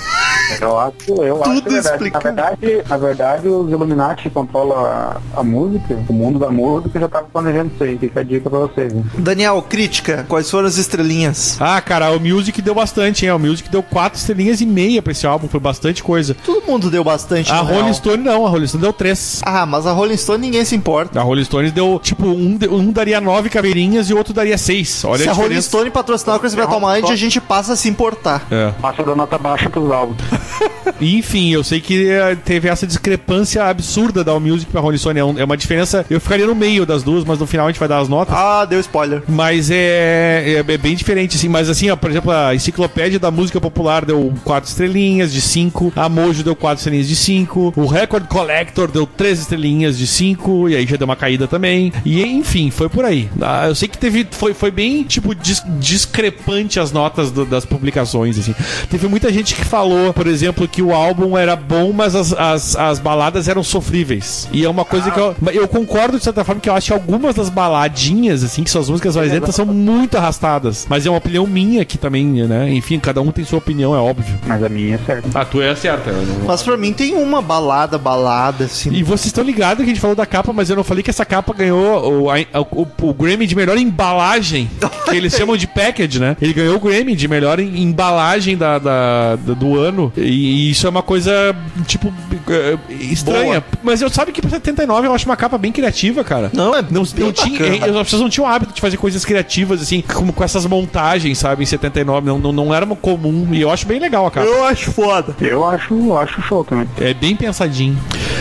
[0.60, 1.88] Eu acho, eu acho Tudo que é verdade.
[1.88, 2.24] Na explicado.
[2.24, 7.08] verdade, na verdade, os Illuminati que controlam a, a música, o mundo da música, já
[7.08, 7.98] tava planejando isso aí.
[7.98, 8.92] Fica a dica pra vocês.
[8.92, 9.04] Hein?
[9.18, 10.24] Daniel, crítica.
[10.28, 11.56] Quais foram as estrelinhas?
[11.60, 13.32] Ah, cara, o Music deu bastante, hein?
[13.32, 16.34] O Music deu quatro estrelinhas e meia pra esse álbum, foi bastante coisa.
[16.44, 17.50] Todo mundo deu bastante.
[17.52, 17.94] A Rolling real.
[17.94, 19.40] Stone não, a Rolling Stone deu três.
[19.44, 21.20] Ah, mas a Rolling Stone ninguém se importa.
[21.20, 25.04] A Rolling Stones deu, tipo, um, um daria nove caveirinhas e o outro daria seis.
[25.04, 25.60] Olha Se a a Rolling.
[25.62, 28.46] Stone patrocinar o Chris Metal Mind, a gente passa a se importar.
[28.50, 28.72] É.
[28.80, 30.18] Passa da nota baixa pros álbuns.
[31.00, 35.18] Enfim, eu sei que eh, teve essa discrepância absurda da All Music pra Rolling Stone.
[35.18, 36.04] É, é uma diferença.
[36.10, 38.34] Eu ficaria no meio das duas, mas no final a gente vai dar as notas.
[38.34, 39.22] Ah, deu spoiler.
[39.28, 41.48] Mas é, é, é bem diferente, assim.
[41.48, 45.92] Mas assim, ó, por exemplo, a enciclopédia da música popular deu 4 estrelinhas de 5.
[45.94, 47.74] A Mojo deu 4 estrelinhas de 5.
[47.76, 50.68] O Record Collector deu 3 estrelinhas de 5.
[50.70, 51.92] E aí já deu uma caída também.
[52.04, 53.09] E enfim, foi por aí.
[53.40, 54.26] Ah, eu sei que teve.
[54.30, 58.54] Foi, foi bem, tipo, dis- discrepante as notas do- das publicações, assim.
[58.90, 62.76] Teve muita gente que falou, por exemplo, que o álbum era bom, mas as, as,
[62.76, 64.48] as baladas eram sofríveis.
[64.52, 65.34] E é uma coisa que eu.
[65.52, 68.80] Eu concordo de certa forma que eu acho que algumas das baladinhas, assim, que são
[68.80, 70.86] as músicas mais lentas, são muito arrastadas.
[70.88, 72.72] Mas é uma opinião minha aqui também, né?
[72.72, 74.38] Enfim, cada um tem sua opinião, é óbvio.
[74.46, 75.38] Mas a minha é certa.
[75.40, 76.10] A tua é a certa.
[76.46, 78.92] Mas pra mim tem uma balada, balada, assim.
[78.92, 81.10] E vocês estão ligados que a gente falou da capa, mas eu não falei que
[81.10, 82.36] essa capa ganhou o, a-
[82.72, 84.70] o, o Grammy de melhor embalagem,
[85.08, 86.36] que eles chamam de package, né?
[86.40, 90.12] Ele ganhou o Grammy de melhor em- embalagem da, da- da- do ano.
[90.16, 91.54] E isso é uma coisa,
[91.86, 92.12] tipo,
[92.48, 93.62] eh, estranha.
[93.82, 96.50] Mas eu sabe que pra 79 eu acho uma capa bem criativa, cara.
[96.52, 98.96] Não, é Não, bem não tinha, eh, as pessoas não tinham o hábito de fazer
[98.96, 102.26] coisas criativas, assim, como com essas montagens, sabe, em 79.
[102.26, 103.48] Não, não, não era comum.
[103.52, 104.46] E eu acho bem legal a capa.
[104.46, 105.34] Eu acho foda.
[105.40, 106.88] Eu acho, acho show também.
[107.00, 107.96] É bem pensadinho.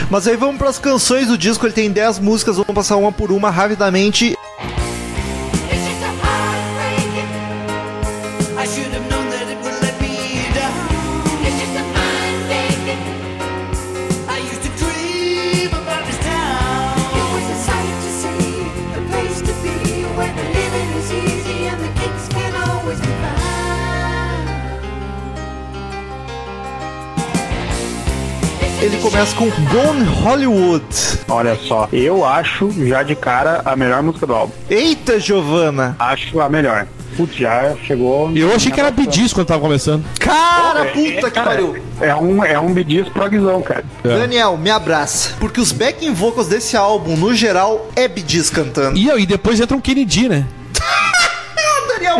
[0.09, 3.31] Mas aí vamos pras canções do disco, ele tem 10 músicas, vamos passar uma por
[3.31, 4.35] uma rapidamente.
[29.19, 30.85] Começa com Gone Hollywood.
[31.27, 34.53] Olha só, eu acho já de cara a melhor música do álbum.
[34.69, 35.93] Eita, Giovana.
[35.99, 36.87] Acho a melhor.
[37.17, 38.31] Putz, já chegou.
[38.33, 40.05] Eu achei que era bidis quando tava começando.
[40.17, 41.75] Cara, É, puta que cara, pariu.
[41.99, 43.83] É um, é um bidis progzão, cara.
[44.05, 44.19] É.
[44.19, 45.33] Daniel, me abraça.
[45.37, 48.97] Porque os backing vocals desse álbum, no geral, é Bidis cantando.
[48.97, 50.45] E, e depois entra um Kennedy, né?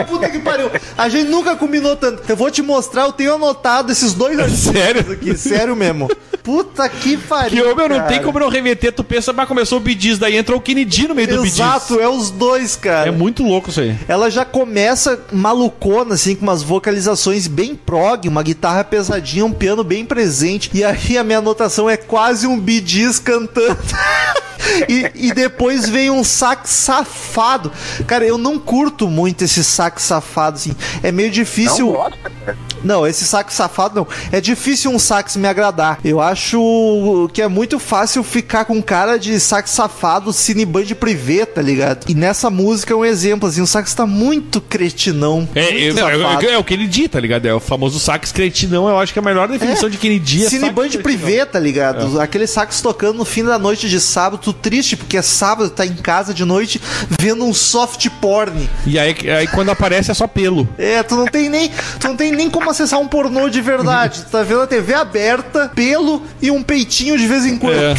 [0.08, 0.70] Puta que pariu.
[0.98, 2.24] A gente nunca combinou tanto.
[2.28, 5.12] Eu vou te mostrar, eu tenho anotado esses dois artigos Sério?
[5.12, 6.10] aqui, sério mesmo.
[6.44, 7.70] Puta que pariu.
[7.70, 8.92] Que, meu, não tem como não remeter.
[8.92, 11.56] Tu pensa, mas começou o Bidis, daí entrou o Kennedy no meio do Bidis.
[11.56, 13.10] Exato, é os dois, cara.
[13.10, 13.96] É muito louco isso aí.
[14.08, 19.84] Ela já começa malucona, assim, com umas vocalizações bem prog, uma guitarra pesadinha, um piano
[19.84, 20.70] bem presente.
[20.74, 23.78] E aí a minha anotação é quase um bidis cantando.
[24.88, 27.72] E, e depois vem um sax safado.
[28.06, 30.76] Cara, eu não curto muito esse sax safado, assim.
[31.02, 31.93] É meio difícil.
[31.93, 32.58] Não cara.
[32.84, 34.08] Não, esse sax safado não.
[34.32, 36.00] É difícil um sax me agradar.
[36.04, 41.62] Eu acho que é muito fácil ficar com cara de sax safado cineband privê, tá
[41.62, 42.10] ligado?
[42.10, 45.48] E nessa música é um exemplo, assim, o sax tá muito cretinão.
[45.56, 46.46] É, muito é, safado.
[46.46, 47.46] é, é o Kennedy, tá ligado?
[47.46, 48.88] É o famoso sax cretinão.
[48.88, 52.20] Eu acho que a melhor definição de Kennedy é Cineband privê, tá ligado?
[52.20, 55.86] Aquele sax tocando no fim da noite de sábado, tu triste, porque é sábado, tá
[55.86, 58.70] em casa de noite, vendo um soft porn.
[58.86, 60.68] E aí, aí quando aparece é só pelo.
[60.78, 64.23] É, tu não tem nem, tu não tem nem como acessar um pornô de verdade.
[64.32, 67.75] Tá vendo a TV aberta, pelo e um peitinho de vez em quando.
[67.75, 67.95] É.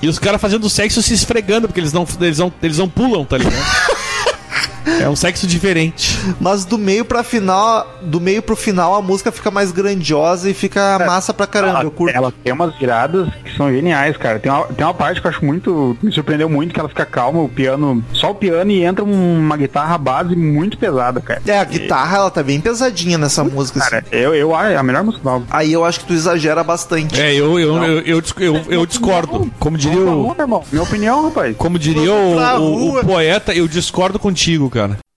[0.00, 3.24] E os caras fazendo sexo se esfregando, porque eles não, eles não, eles não pulam,
[3.24, 3.56] tá ligado?
[5.00, 6.18] É um sexo diferente.
[6.40, 10.54] Mas do meio pra final, do meio pro final a música fica mais grandiosa e
[10.54, 11.82] fica massa pra caramba.
[11.82, 12.14] Eu curto.
[12.14, 14.38] Ela tem umas viradas que são geniais, cara.
[14.38, 15.96] Tem uma, tem uma parte que eu acho muito.
[16.02, 18.02] Me surpreendeu muito que ela fica calma, o piano.
[18.12, 21.40] Só o piano e entra um- uma guitarra base muito pesada, cara.
[21.46, 23.78] É, a guitarra ela tá bem pesadinha nessa música.
[23.80, 23.90] assim.
[23.90, 25.46] Cara, eu, eu acho é a melhor música do álbum.
[25.50, 27.20] Aí eu acho que tu exagera bastante.
[27.20, 29.50] É, eu, eu, eu, eu, eu- eu discordo.
[29.58, 30.34] Como diria o.
[30.70, 31.56] Minha opinião, rapaz.
[31.56, 32.62] Como diria pra o,
[32.94, 34.77] o- o poeta, eu discordo contigo, cara.
[34.78, 35.07] Lucan.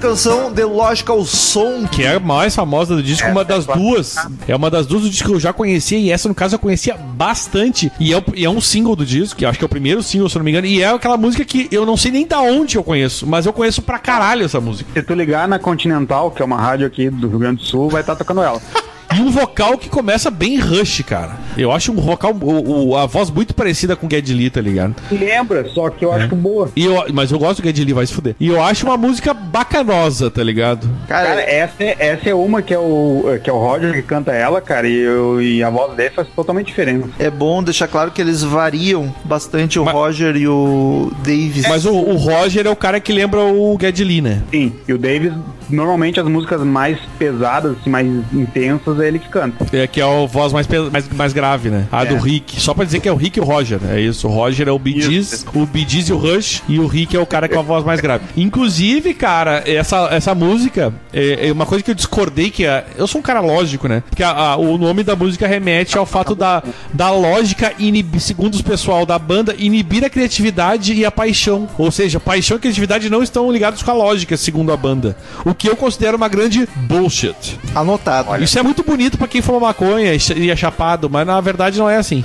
[0.00, 4.16] Canção, The Logical Song, Que é a mais famosa do disco, uma das duas.
[4.48, 6.58] É uma das duas do disco que eu já conhecia, e essa, no caso, eu
[6.58, 7.92] conhecia bastante.
[8.00, 10.02] E é, e é um single do disco, que eu acho que é o primeiro
[10.02, 10.66] single, se eu não me engano.
[10.66, 13.52] E é aquela música que eu não sei nem da onde eu conheço, mas eu
[13.52, 14.90] conheço pra caralho essa música.
[14.94, 17.90] Se tu ligar na Continental, que é uma rádio aqui do Rio Grande do Sul,
[17.90, 18.60] vai estar tocando ela.
[19.16, 21.32] E um vocal que começa bem rush, cara.
[21.56, 24.60] Eu acho um vocal, o, o- a voz muito parecida com o Geddy Lee, tá
[24.60, 24.94] ligado?
[25.10, 26.22] Lembra, só que eu É.
[26.22, 26.70] acho boa.
[26.76, 28.36] E eu, mas eu gosto do Geddy Lee, vai se fuder.
[28.38, 30.88] E eu acho uma música bacanosa, tá ligado?
[31.08, 34.02] cara, Cara, essa é, essa é uma que é, o, que é o Roger que
[34.02, 37.08] canta ela, cara, e, eu, e a voz dele faz totalmente diferença.
[37.18, 41.66] é bom deixar claro que eles variam bastante o Mas- Roger e o Davis.
[41.68, 44.42] Mas o, o Roger é o cara que lembra o Geddy Lee, né?
[44.50, 45.32] Sim, e o Davis,
[45.68, 49.66] normalmente as músicas mais pesadas, assim, mais intensas, é ele que canta.
[49.76, 51.86] É, que é a voz mais, mais, mais grave, né?
[51.90, 52.06] A É.
[52.06, 52.60] do Rick.
[52.60, 53.78] Só pra dizer que é o Rick e o Roger.
[53.90, 54.28] É isso.
[54.28, 55.46] O Roger é o Bee Gees, Isso.
[55.54, 56.62] o Bee Gees e o Rush.
[56.68, 58.24] E o Rick é o cara com a voz mais grave.
[58.36, 63.06] Inclusive, cara, essa, essa música é, é uma coisa que eu discordei que é, eu
[63.06, 64.02] sou um cara lógico, né?
[64.08, 68.54] Porque a- a- o nome da música remete ao fato da, da lógica, inib, segundo
[68.54, 71.68] os pessoal da banda, inibir a criatividade e a paixão.
[71.78, 75.16] Ou seja, paixão e criatividade não estão ligados com a lógica, segundo a banda.
[75.44, 77.58] O que eu considero uma grande bullshit.
[77.74, 78.42] Anotado.
[78.42, 81.88] Isso é muito bonito pra quem fuma maconha e é chapado, mas na verdade não
[81.88, 82.24] é assim.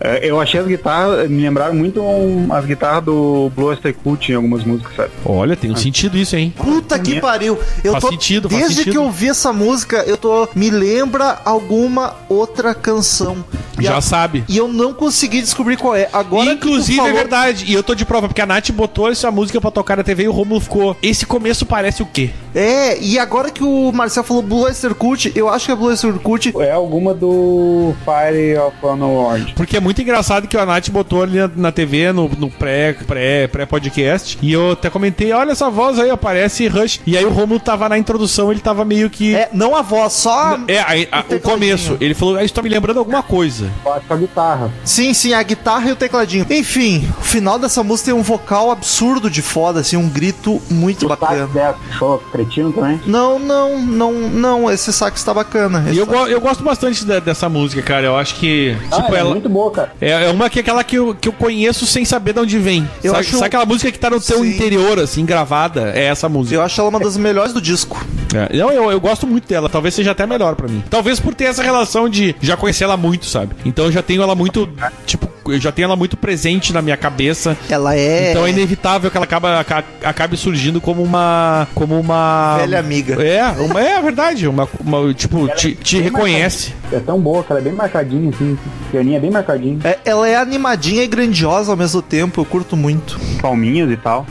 [0.00, 4.30] É, Eu achei as guitarras, me lembraram muito um- as guitarras do Blue Oyster Cult
[4.30, 5.10] em algumas músicas, sabe?
[5.24, 6.52] Olha, tem um sentido isso, hein?
[6.56, 7.58] Puta que pariu.
[7.84, 8.92] Eu Faz tô, sentido, faz desde sentido.
[8.92, 13.44] que eu vi essa música, eu tô me lembra alguma outra canção.
[13.78, 14.44] E Já a- sabe.
[14.48, 16.08] E eu não consegui descobrir qual é.
[16.12, 17.64] Agora Inclusive, falou- é verdade.
[17.68, 20.24] E eu tô de prova, porque a Nath botou essa música pra tocar na TV
[20.24, 20.96] e o Romulo ficou.
[21.02, 22.30] Esse começo parece o quê?
[22.56, 24.66] É, e agora que o Marcel falou Blue
[24.98, 26.54] Cult, eu acho que é Blue Cult.
[26.58, 29.52] É alguma do Fire of Orange.
[29.54, 32.94] Porque é muito engraçado que a Nath botou ali na, na TV, no, no pré,
[32.94, 34.38] pré, pré-podcast.
[34.40, 37.00] e eu até comentei: olha essa voz aí, aparece Rush.
[37.06, 39.34] E aí o Romulo tava na introdução, ele tava meio que.
[39.34, 40.58] É, não a voz, só.
[40.66, 41.40] É, aí, a- o tecladinho.
[41.42, 41.96] começo.
[42.00, 43.70] Ele falou: ah, isso tá me lembrando alguma coisa.
[43.84, 44.70] Eu acho que a guitarra.
[44.82, 46.46] Sim, sim, a guitarra e o tecladinho.
[46.48, 51.06] Enfim, o final dessa música tem um vocal absurdo de foda, assim, um grito muito
[51.06, 51.46] bacana.
[51.48, 52.14] dessa, show
[52.54, 53.00] também.
[53.06, 55.84] Não, não, não, não, esse sax tá bacana.
[55.92, 58.06] E eu, go- eu gosto bastante da- dessa música, cara.
[58.06, 58.76] Eu acho que.
[58.90, 59.30] Ah, tipo, é ela.
[59.30, 59.92] muito boa, cara.
[60.00, 62.58] É, é uma que é aquela que eu, que eu conheço sem saber de onde
[62.58, 62.88] vem.
[63.02, 64.48] Eu sabe, acho- sabe aquela música que tá no teu Sim.
[64.50, 65.92] interior, assim, gravada?
[65.94, 66.56] É essa música.
[66.56, 68.04] Eu acho ela uma das melhores do disco.
[68.34, 69.68] É, não, eu, eu gosto muito dela.
[69.68, 70.82] Talvez seja até melhor pra mim.
[70.90, 73.54] Talvez por ter essa relação de já conhecer ela muito, sabe?
[73.64, 74.68] Então eu já tenho ela muito.
[75.06, 77.56] Tipo, eu já tenho ela muito presente na minha cabeça.
[77.68, 78.30] Ela é.
[78.30, 81.66] Então é inevitável que ela acaba, aca- acabe surgindo como uma.
[81.74, 82.56] Como uma.
[82.58, 83.14] Velha amiga.
[83.24, 84.46] É, uma, é verdade.
[84.48, 86.74] Uma, uma- tipo, te, te reconhece.
[86.92, 87.60] É tão boa, cara.
[87.60, 88.58] É bem marcadinha, assim.
[88.90, 89.80] Pianinho é bem marcadinho.
[89.84, 93.18] É, ela é animadinha e grandiosa ao mesmo tempo, eu curto muito.
[93.40, 94.26] Palminhas e tal.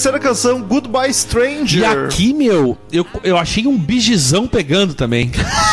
[0.00, 1.82] Terceira canção, Goodbye Stranger.
[1.82, 5.30] E aqui, meu, eu, eu achei um bijizão pegando também.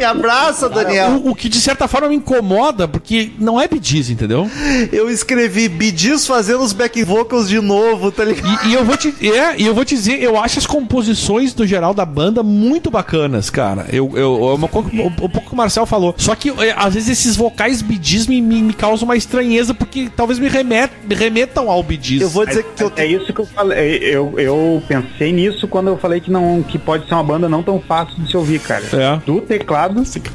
[0.00, 1.10] Me abraça, Daniel.
[1.22, 3.78] O, o que de certa forma me incomoda, porque não é Bee
[4.10, 4.50] entendeu?
[4.90, 8.66] Eu escrevi Bidis fazendo os back vocals de novo, tá ligado?
[8.66, 11.54] E, e eu vou te, é, e eu vou te dizer, eu acho as composições
[11.54, 13.86] no geral da banda muito bacanas, cara.
[13.92, 16.14] Eu, eu, é uma coisa que- um, um pouco que o Marcel falou.
[16.16, 20.08] Só que é, às vezes esses vocais bidis me, me, me causam uma estranheza, porque
[20.16, 22.22] talvez me, remet, me remetam ao bidis.
[22.22, 23.98] Eu vou dizer que eu É isso que eu falei.
[24.02, 27.62] Eu, eu pensei nisso quando eu falei que não que pode ser uma banda não
[27.62, 28.84] tão fácil de se ouvir, cara.
[28.92, 29.20] É.
[29.26, 29.89] Do teclado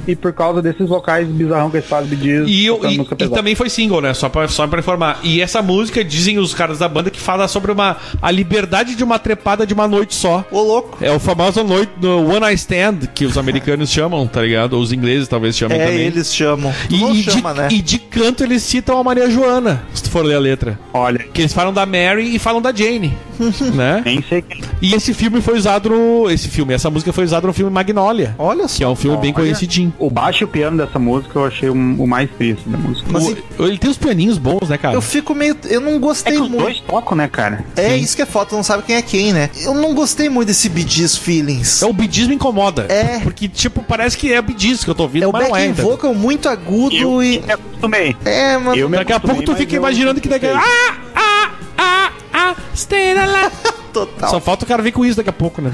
[0.07, 2.43] e por causa desses vocais bizarrão que eles fazem de diz.
[2.47, 4.13] E, eu- e- e também foi single, né?
[4.13, 5.19] Só pra, só pra informar.
[5.23, 9.03] E essa música, dizem os caras da banda, que fala sobre uma, a liberdade de
[9.03, 10.43] uma trepada de uma noite só.
[10.51, 10.97] Ô, louco.
[11.01, 14.73] É o famoso noite no One Night Stand, que os americanos chamam, tá ligado?
[14.73, 15.99] Ou os ingleses talvez chamem É, também.
[16.01, 16.73] eles chamam.
[16.89, 17.67] E, não e chama, de, né?
[17.71, 20.79] e de canto eles citam a Maria Joana, se tu for ler a letra.
[20.93, 23.13] Olha, Que eles falam da Mary e falam da Jane,
[23.73, 24.01] né?
[24.05, 24.61] nem sei quem.
[24.81, 26.29] E esse filme foi usado no...
[26.29, 28.35] Esse filme, essa música foi usada no filme Magnolia.
[28.37, 28.77] Olha só.
[28.77, 29.53] Que é um filme bem Olha.
[29.55, 29.93] conhecidinho.
[29.99, 33.07] O baixo e o piano dessa música eu achei um- o mais triste da música.
[33.11, 33.23] Mas
[33.57, 34.95] O- ele tem os pianinhos bons, né, cara?
[34.95, 35.55] Eu fico meio.
[35.65, 36.63] Eu não É gostei que os muito.
[36.63, 37.63] dois tocam, né, cara?
[37.75, 39.49] É isso que é foto, não sabe quem é quem, né?
[39.61, 41.81] Eu não gostei muito desse Bidis Feelings.
[41.81, 42.85] É o bidis me incomoda.
[42.89, 43.19] É.
[43.19, 45.55] Porque, tipo, parece que é o bidis que eu tô ouvindo, É o mas não
[45.55, 45.71] é.
[45.71, 47.39] vocal muito agudo Eu e.
[47.45, 48.15] me acostumei.
[48.25, 48.75] É, mano.
[48.75, 52.55] Eu me Daqui a pouco tu fica imaginando que daqui não Ah, ah, ah, ah,
[52.75, 53.51] stay alive.
[53.93, 54.29] Total.
[54.29, 55.71] Só falta o cara vir com isso daqui a pouco, né?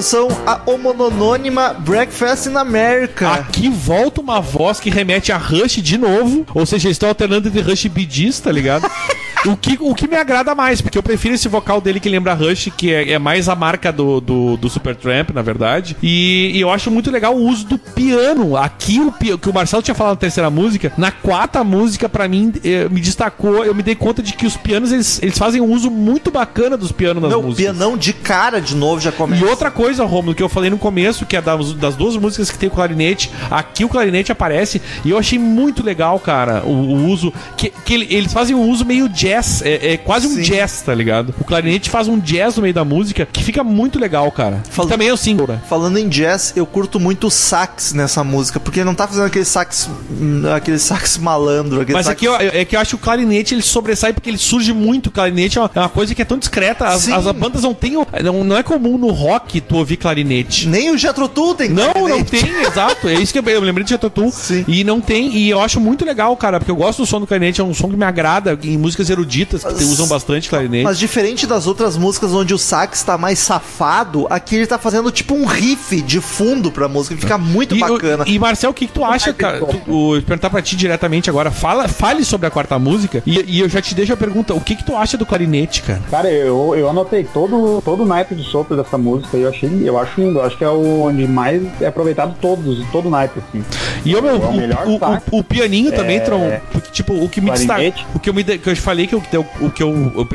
[0.00, 3.30] Canção, a homonônima Breakfast in America.
[3.32, 6.46] Aqui volta uma voz que remete a Rush de novo.
[6.54, 8.90] Ou seja, eles estão alternando entre Rush e Bidis, tá ligado?
[9.46, 12.34] O que, o que me agrada mais, porque eu prefiro esse vocal dele que lembra
[12.34, 15.96] Rush, que é, é mais a marca do, do, do Supertramp, na verdade.
[16.02, 18.56] E, e eu acho muito legal o uso do piano.
[18.56, 22.52] Aqui, o que o Marcelo tinha falado na terceira música, na quarta música, pra mim,
[22.62, 23.64] eh, me destacou.
[23.64, 26.76] Eu me dei conta de que os pianos, eles, eles fazem um uso muito bacana
[26.76, 27.64] dos pianos nas Meu músicas.
[27.76, 29.42] pianão de cara de novo já começa.
[29.42, 32.50] E outra coisa, Romulo, que eu falei no começo, que é das, das duas músicas
[32.50, 36.68] que tem o clarinete, aqui o clarinete aparece, e eu achei muito legal, cara, o,
[36.70, 37.32] o uso.
[37.56, 40.42] Que, que ele- eles fazem um uso meio jazz, é, é quase um Sim.
[40.42, 41.34] jazz, tá ligado?
[41.40, 44.62] O clarinete faz um jazz no meio da música que fica muito legal, cara.
[44.68, 45.60] Que também é o single, né?
[45.68, 49.26] Falando em jazz, eu curto muito o sax nessa música, porque ele não tá fazendo
[49.26, 49.88] aquele sax.
[50.10, 51.80] hum, aquele sax malandro.
[51.80, 52.16] Aquele Mas sax...
[52.16, 55.06] aqui ó, é que eu acho que o clarinete ele sobressai porque ele surge muito.
[55.06, 56.86] O clarinete é uma, é uma coisa que é tão discreta.
[56.86, 57.92] As, as bandas não têm.
[58.22, 60.68] Não, não é comum no rock tu ouvir clarinete.
[60.68, 62.30] Nem o Jethro Tull tem Não, não clarinete.
[62.30, 63.08] tem, exato.
[63.08, 64.64] É isso que eu, eu lembrei de Jethro Sim.
[64.66, 67.26] E não tem, e eu acho muito legal, cara, porque eu gosto do som do
[67.26, 70.84] clarinete, é um som que me agrada em músicas eruditas que usam bastante clarinete.
[70.84, 75.10] Mas diferente das outras músicas onde o sax tá mais safado, aqui ele tá fazendo
[75.10, 78.24] tipo um riff de fundo pra música, fica muito E, bacana.
[78.26, 79.58] e Marcel, o que, que tu acha, cara?
[79.60, 81.50] Tu, o, perguntar pra ti diretamente agora.
[81.50, 84.60] Fala, fale sobre a quarta música e, e eu já te deixo a pergunta: o
[84.60, 86.00] que, que tu acha do clarinete, cara?
[86.10, 89.70] Cara, eu, eu anotei todo, todo o naipe de sopro dessa música e eu achei,
[89.84, 90.38] eu acho lindo.
[90.38, 93.64] Eu acho que é o onde mais é aproveitado todos, todo o naipe, assim.
[94.04, 96.20] E eu, meu, É o o, o, o- o pianinho também, É.
[96.20, 96.60] Tron,
[96.92, 99.46] tipo, o que me destaca, o que eu me que eu te falei que eu,
[99.60, 100.28] o que eu, eu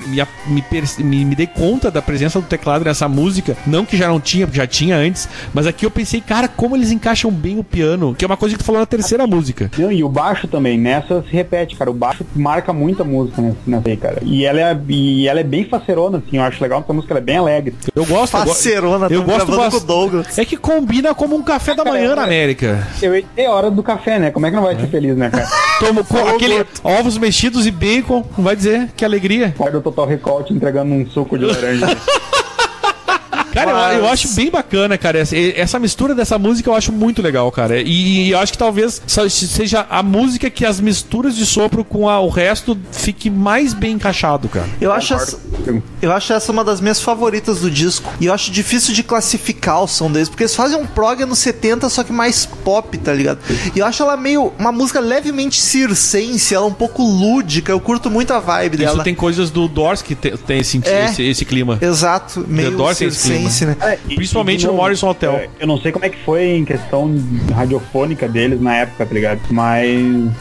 [0.47, 4.07] me, me, me, me dei conta da presença do teclado nessa música, não que já
[4.07, 7.59] não tinha, porque já tinha antes, mas aqui eu pensei, cara, como eles encaixam bem
[7.59, 9.69] o piano, que é uma coisa que tu falou na terceira música.
[9.77, 11.91] Não, e o baixo também, nessa se repete, cara.
[11.91, 14.19] O baixo marca muito a música nessa, nessa aí, cara.
[14.23, 16.38] E ela, é, e ela é bem facerona, assim.
[16.38, 17.75] Eu acho legal que a música ela é bem alegre.
[17.95, 20.38] Eu gosto, Facerona, eu gosto com o Douglas.
[20.38, 22.88] É que combina como um café da manhã na América.
[23.01, 24.31] Eu é hora do café, né?
[24.31, 25.47] Como é que não vai ser feliz, né, cara?
[25.79, 28.64] Tomo com aquele ovos mexidos e bacon, não vai dizer
[28.95, 29.54] que alegria.
[29.58, 31.88] Guarda o Total Recall te entregando um suco de laranja.
[33.55, 35.19] Cara, eu- eu, Mas- acho bem bacana, cara.
[35.19, 37.79] Essa, essa mistura dessa música eu acho muito legal, cara.
[37.81, 42.07] E, e eu acho que talvez seja a música que as misturas de sopro com
[42.09, 44.67] a- o resto fique mais bem encaixado, cara.
[44.79, 45.39] Eu acho, essa.
[46.01, 48.11] Eu acho essa uma das minhas favoritas do disco.
[48.19, 51.39] E eu acho difícil de classificar o som deles, porque eles fazem um prog anos
[51.39, 53.39] 70, só que mais pop, tá ligado?
[53.75, 54.51] E eu acho ela meio.
[54.59, 57.71] uma música levemente circense, ela é um pouco lúdica.
[57.71, 59.03] Eu curto muito a vibe Isso dela.
[59.03, 61.05] tem coisas do Doors que te- tem esse, É.
[61.05, 61.77] esse, esse clima.
[61.82, 63.27] Exato, meio Doors tem esse
[63.65, 63.75] né?
[63.81, 65.33] É, e- Principalmente e no novo, Morrison Hotel.
[65.35, 67.13] é, Eu não sei como é que foi em questão
[67.53, 69.39] radiofônica deles na época, tá ligado?
[69.49, 69.89] Mas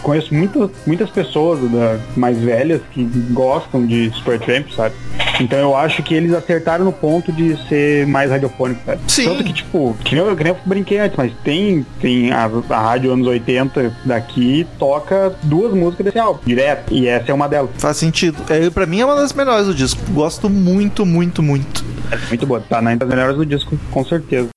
[0.03, 4.95] conheço muito, muitas pessoas da- mais velhas que gostam de Supertramp, sabe?
[5.41, 8.81] Então eu acho que eles acertaram no ponto de ser mais radiofônico?
[9.07, 9.25] Sim.
[9.25, 12.51] Tanto que, tipo, que nem eu, que nem eu brinquei antes, mas tem, tem a,
[12.71, 16.93] a rádio anos 80 daqui toca duas músicas desse álbum, direto.
[16.93, 17.71] E essa é uma delas.
[17.79, 18.39] Faz sentido.
[18.49, 20.01] É, pra mim é uma das melhores do disco.
[20.13, 21.85] Gosto muito, muito, muito.
[22.11, 22.61] É muito boa.
[22.61, 24.49] Tá na das melhores do disco, com certeza.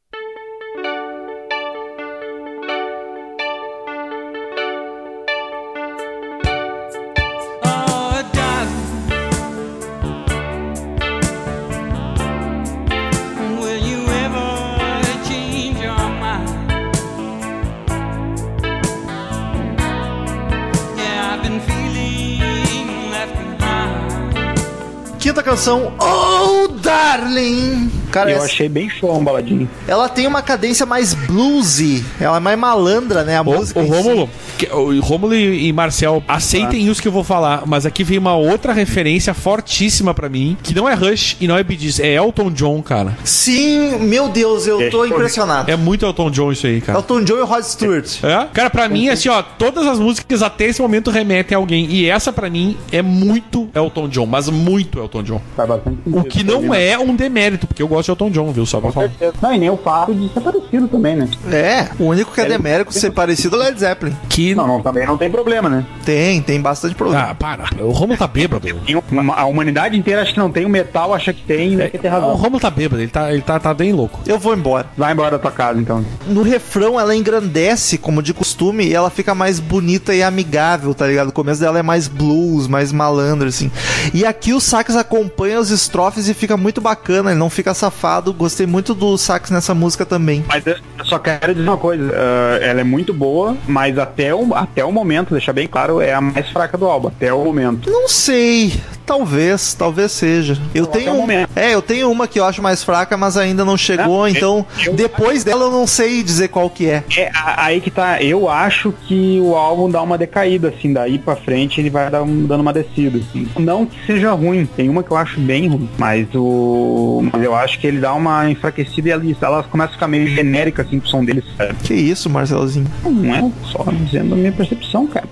[25.68, 27.97] Canção, Oh Darling!
[28.20, 29.70] Cara, eu essa- achei bem show um baladinho.
[29.88, 32.04] ela tem uma cadência mais bluesy.
[32.20, 33.38] Ela é mais malandra, né?
[33.38, 33.84] A Ô, música.
[33.84, 33.90] si.
[33.90, 38.04] Rômulo, que- o Rômulo e e Marcel, aceitem isso que eu vou falar, mas aqui
[38.04, 41.78] vem uma outra referência fortíssima pra mim, que não é Rush e não é Bee
[41.78, 43.18] Gees, é Elton John, cara.
[43.24, 45.70] Sim, meu Deus, eu tô Deixa eu- impressionado.
[45.72, 46.98] É muito Elton John isso aí, cara.
[47.00, 48.24] Elton John e Rod Stewart.
[48.24, 48.48] É?
[48.54, 51.86] Cara, pra mim, assim, ó, todas as músicas até esse momento remetem a alguém.
[51.90, 55.42] E essa, pra mim, é muito Elton John, mas muito Elton John.
[55.56, 58.66] Bastante O que tá não é um demérito, porque eu gosto de Elton John, viu?
[58.66, 59.10] Só pra falar.
[59.42, 61.30] Não, e nem o fato de ser parecido também, né?
[61.52, 64.16] É, o único que é Ele- demérico ser parecido é o Led Zeppelin.
[64.30, 64.56] Que.
[64.56, 65.86] Não, não, também não tem problema, né?
[66.06, 67.28] Tem, tem bastante problema.
[67.32, 67.66] Ah, para.
[67.80, 68.66] O Romulo tá bêbado.
[68.66, 69.02] Tem
[69.36, 72.12] a humanidade inteira acha que não tem, o metal acha que tem, vai ter O
[72.12, 72.36] razão.
[72.36, 74.20] Romulo tá bêbado, ele tá, ele tá, tá bem louco.
[74.26, 74.88] Eu vou embora.
[74.98, 76.06] Vai embora da tua casa, então.
[76.28, 81.06] No refrão, ela engrandece, como de costume, e ela fica mais bonita e amigável, tá
[81.08, 81.30] ligado?
[81.30, 83.72] O começo dela é mais blues, mais malandro, assim.
[84.14, 87.97] E aqui o sax acompanha os estrofes e fica muito bacana, ele não fica safado.
[88.38, 90.44] Gostei muito do sax nessa música também.
[90.48, 94.34] Mas eu eu só quero dizer uma coisa, ah, ela é muito boa, mas até
[94.34, 97.44] o, até o momento, deixar bem claro, é a mais fraca do álbum, até o
[97.46, 97.90] momento.
[97.90, 98.74] Não sei,
[99.06, 100.58] talvez, talvez seja.
[100.74, 101.26] Eu Até tenho,
[101.56, 104.66] é, eu tenho uma que eu acho mais fraca, mas ainda não chegou, Não, então
[104.84, 107.04] eu- depois dela eu não sei dizer qual que é.
[107.16, 111.36] É aí que tá, eu acho que o álbum dá uma decaída, assim, daí pra
[111.36, 113.48] frente ele vai dar um- dando uma descida, assim.
[113.60, 117.24] Não que seja ruim, tem uma que eu acho bem ruim, mas o.
[117.32, 120.28] Mas eu acho que ele dá uma enfraquecida e ela, ela começa a ficar meio
[120.28, 121.76] genérica, assim, pro som dele, sabe?
[121.84, 122.88] Que isso, Marcelozinho?
[123.04, 125.28] Não é só dizendo a minha percepção, cara.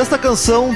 [0.00, 0.74] Sexta canção,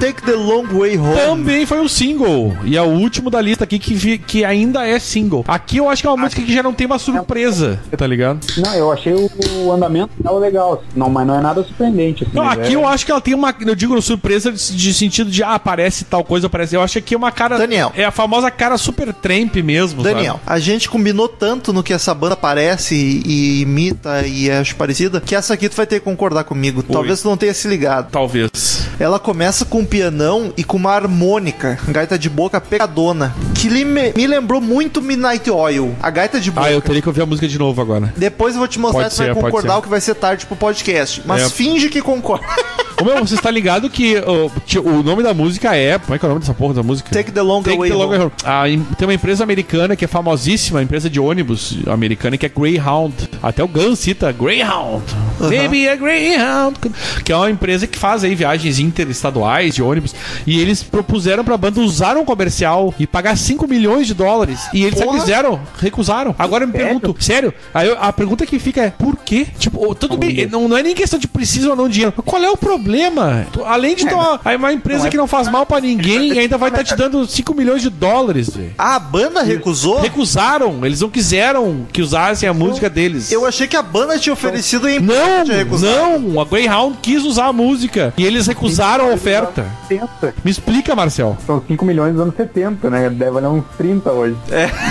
[0.00, 1.14] Take the Long Way Home.
[1.16, 2.56] Também foi um single.
[2.64, 5.44] E é o último da lista aqui que, vi- que ainda é single.
[5.48, 8.40] Aqui eu acho que é uma música que já não tem uma surpresa, tá ligado?
[8.58, 9.30] Não, eu achei o,
[9.64, 12.32] o andamento dela legal, assim, não, mas não é nada surpreendente, assim.
[12.36, 13.54] Não, aqui é- eu acho que ela tem uma.
[13.66, 16.76] Eu digo surpresa de, de sentido de, ah, aparece tal coisa, aparece.
[16.76, 17.56] Eu acho que aqui é uma cara.
[17.56, 17.90] Daniel.
[17.96, 20.02] É a famosa cara super tramp mesmo.
[20.02, 20.40] Daniel, sabe?
[20.46, 25.20] a gente combinou tanto no que essa banda parece e, e imita e acho parecida,
[25.20, 26.82] que essa aqui tu vai ter que concordar comigo.
[26.82, 28.10] Talvez tu não tenha se ligado.
[28.10, 28.86] Talvez.
[28.98, 34.12] Ela começa com um pianão e com uma harmônica, gaita de boca pegadona, que me,
[34.16, 36.66] me lembrou muito Midnight Oil, a gaita de boca.
[36.66, 38.12] Ah, eu teria que ouvir a música de novo agora.
[38.16, 40.46] Depois eu vou te mostrar Pode se vai ser, concordar o que vai ser tarde
[40.46, 41.22] pro podcast.
[41.26, 41.48] Mas É.
[41.48, 42.46] finge que concorda.
[42.98, 45.98] Ô meu, você está ligado que o, que o nome da música é.
[45.98, 47.10] Como é que é o nome dessa porra da música?
[47.10, 48.30] Take the long Take way the long way.
[48.42, 52.48] Ah, em- tem uma empresa americana que é famosíssima, empresa de ônibus americana, que é
[52.48, 53.14] Greyhound.
[53.42, 55.04] Até o Gun cita Greyhound.
[55.40, 56.78] Maybe a Greyhound.
[57.22, 60.14] Que é uma empresa que faz aí viagens interestaduais de ônibus.
[60.46, 64.60] E eles propuseram pra banda usar um comercial e pagar 5 milhões de dólares.
[64.72, 66.34] E eles quiseram, recusaram.
[66.38, 67.52] Agora eu me pergunto, sério?
[67.74, 69.46] Aí a pergunta que fica é, por quê?
[69.58, 72.12] Tipo, tudo bem, não, não é nem questão de precisa ou não dinheiro.
[72.24, 73.46] Qual é o problema problema?
[73.52, 76.70] Tu- Além de ter uma, uma empresa que não faz mal pra ninguém, ainda vai
[76.70, 78.72] estar te dando 5 milhões de dólares, velho.
[78.78, 80.00] Ah, a banda recusou?
[80.00, 83.30] Recusaram, eles não quiseram que usassem a música deles.
[83.32, 86.18] Eu achei que a banda tinha oferecido e a Não, empresa tinha recusado.
[86.20, 89.66] não, a Greyhound quis usar a música e eles recusaram a oferta.
[89.88, 90.34] 70.
[90.44, 91.36] Me explica, Marcel.
[91.46, 93.10] São 5 milhões dos anos 70, né?
[93.10, 94.36] Deve valer uns 30 hoje.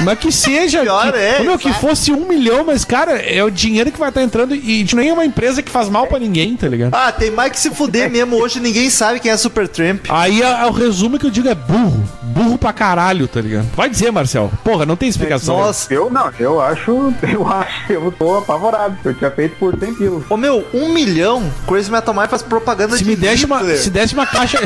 [0.04, 0.82] Mas que seja.
[0.86, 4.00] Pior que, é, Ô, meu, que fosse um milhão, mas, cara, é o dinheiro que
[4.00, 6.68] vai estar entrando e tipo, nem é uma empresa que faz mal pra ninguém, tá
[6.68, 6.94] ligado?
[6.94, 8.38] Ah, tem mais que se fuder mesmo.
[8.42, 10.06] Hoje ninguém sabe quem é Supertramp.
[10.10, 12.04] Aí a- a- o resumo que eu digo é burro.
[12.22, 13.68] Burro pra caralho, tá ligado?
[13.76, 14.52] Vai dizer, Marcel.
[14.64, 15.58] Porra, não tem explicação.
[15.58, 15.94] Nossa.
[15.94, 18.98] Eu não, eu acho, eu acho, eu tô apavorado.
[19.06, 20.24] Eu tinha feito por 100 quilos.
[20.30, 23.90] Ô meu, um milhão, Crazy Metal Mind faz propaganda Se de me desse uma, se
[23.90, 24.60] desse uma caixa.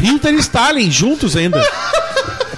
[0.00, 1.62] Hitler e Stalin juntos ainda.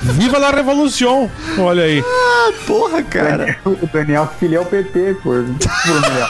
[0.02, 1.30] Viva la revolução!
[1.58, 2.02] Olha aí.
[2.04, 3.56] Ah, porra, cara.
[3.64, 6.28] O Daniel se filia ao PT por, por milhão.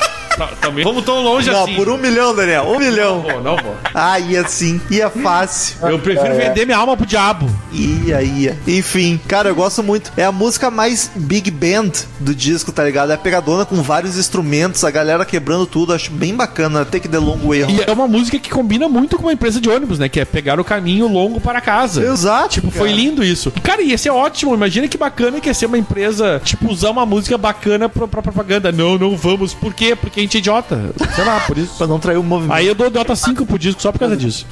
[0.60, 0.84] Também.
[0.84, 1.74] Vamos tão longe Não, assim.
[1.74, 2.64] por um milhão, Daniel.
[2.64, 3.22] Um milhão.
[3.22, 3.76] Pô, não vou.
[3.94, 4.80] Ah, ia sim.
[4.90, 5.76] Ia fácil.
[5.88, 7.48] Eu prefiro vender minha alma pro diabo.
[7.72, 8.58] Ia, ia.
[8.66, 10.12] Enfim, cara, eu gosto muito.
[10.16, 13.12] É a música mais big band do disco, tá ligado?
[13.12, 15.92] É pegadona com vários instrumentos, a galera quebrando tudo.
[15.92, 16.84] Acho bem bacana.
[16.84, 17.76] Take the long way home.
[17.78, 20.08] E é uma música que combina muito com uma empresa de ônibus, né?
[20.08, 22.04] Que é pegar o caminho longo para casa.
[22.04, 22.48] Exato.
[22.54, 23.00] Tipo, foi cara.
[23.00, 23.52] lindo isso.
[23.54, 24.54] E, cara, ia ser ótimo.
[24.54, 28.22] Imagina que bacana que ia ser uma empresa, tipo, usar uma música bacana pra, pra
[28.22, 28.72] propaganda.
[28.72, 29.54] Não, não vamos.
[29.54, 29.94] Por quê?
[29.94, 30.92] Porque a gente idiota.
[31.14, 31.76] Sei lá, por isso.
[31.76, 32.56] Pra não trair o movimento.
[32.56, 34.46] Aí eu dou nota 5 pro disco só por causa disso.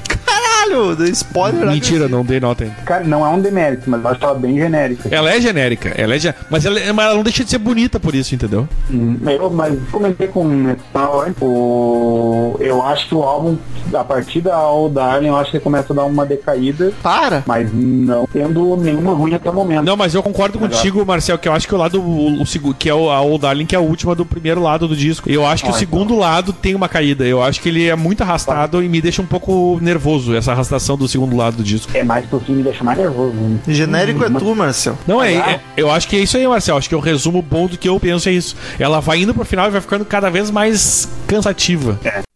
[0.71, 1.67] Caralho, spoiler.
[1.67, 2.77] Mentira, não dei nota ainda.
[2.85, 5.09] Cara, não é um demérito, mas eu acho ela bem genérica.
[5.11, 7.99] Ela é genérica, ela é ge- mas, ela, mas ela não deixa de ser bonita
[7.99, 8.69] por isso, entendeu?
[8.91, 11.35] Hum, Eu, mas comentei com o Metal, hein?
[11.41, 13.57] o, eu acho que o álbum,
[13.93, 17.43] a partir da All Darling, eu acho que começa a dar uma decaída, Para.
[17.47, 19.85] mas não tendo nenhuma ruim até o momento.
[19.85, 22.89] Não, mas eu concordo contigo, Marcel, que eu acho que o lado, o, o que
[22.89, 25.29] é o, a Old Darling, que é a última do primeiro lado do disco.
[25.31, 27.25] Eu acho que o Ah, segundo lado tem uma caída.
[27.25, 30.97] Eu acho que ele é muito arrastado e me deixa um pouco nervoso, essa arrastação
[30.97, 31.91] do segundo lado do disco.
[31.95, 33.35] É mais pro fim me deixa mais nervoso.
[33.35, 33.59] né?
[33.69, 34.97] Genérico é tu, Marcel.
[35.07, 36.77] Não, é, é- Eu acho que é isso aí, Marcel.
[36.77, 38.57] Acho que o resumo bom do que eu penso é isso.
[38.79, 41.99] Ela vai indo pro final e vai ficando cada vez mais cansativa.
[42.05, 42.30] I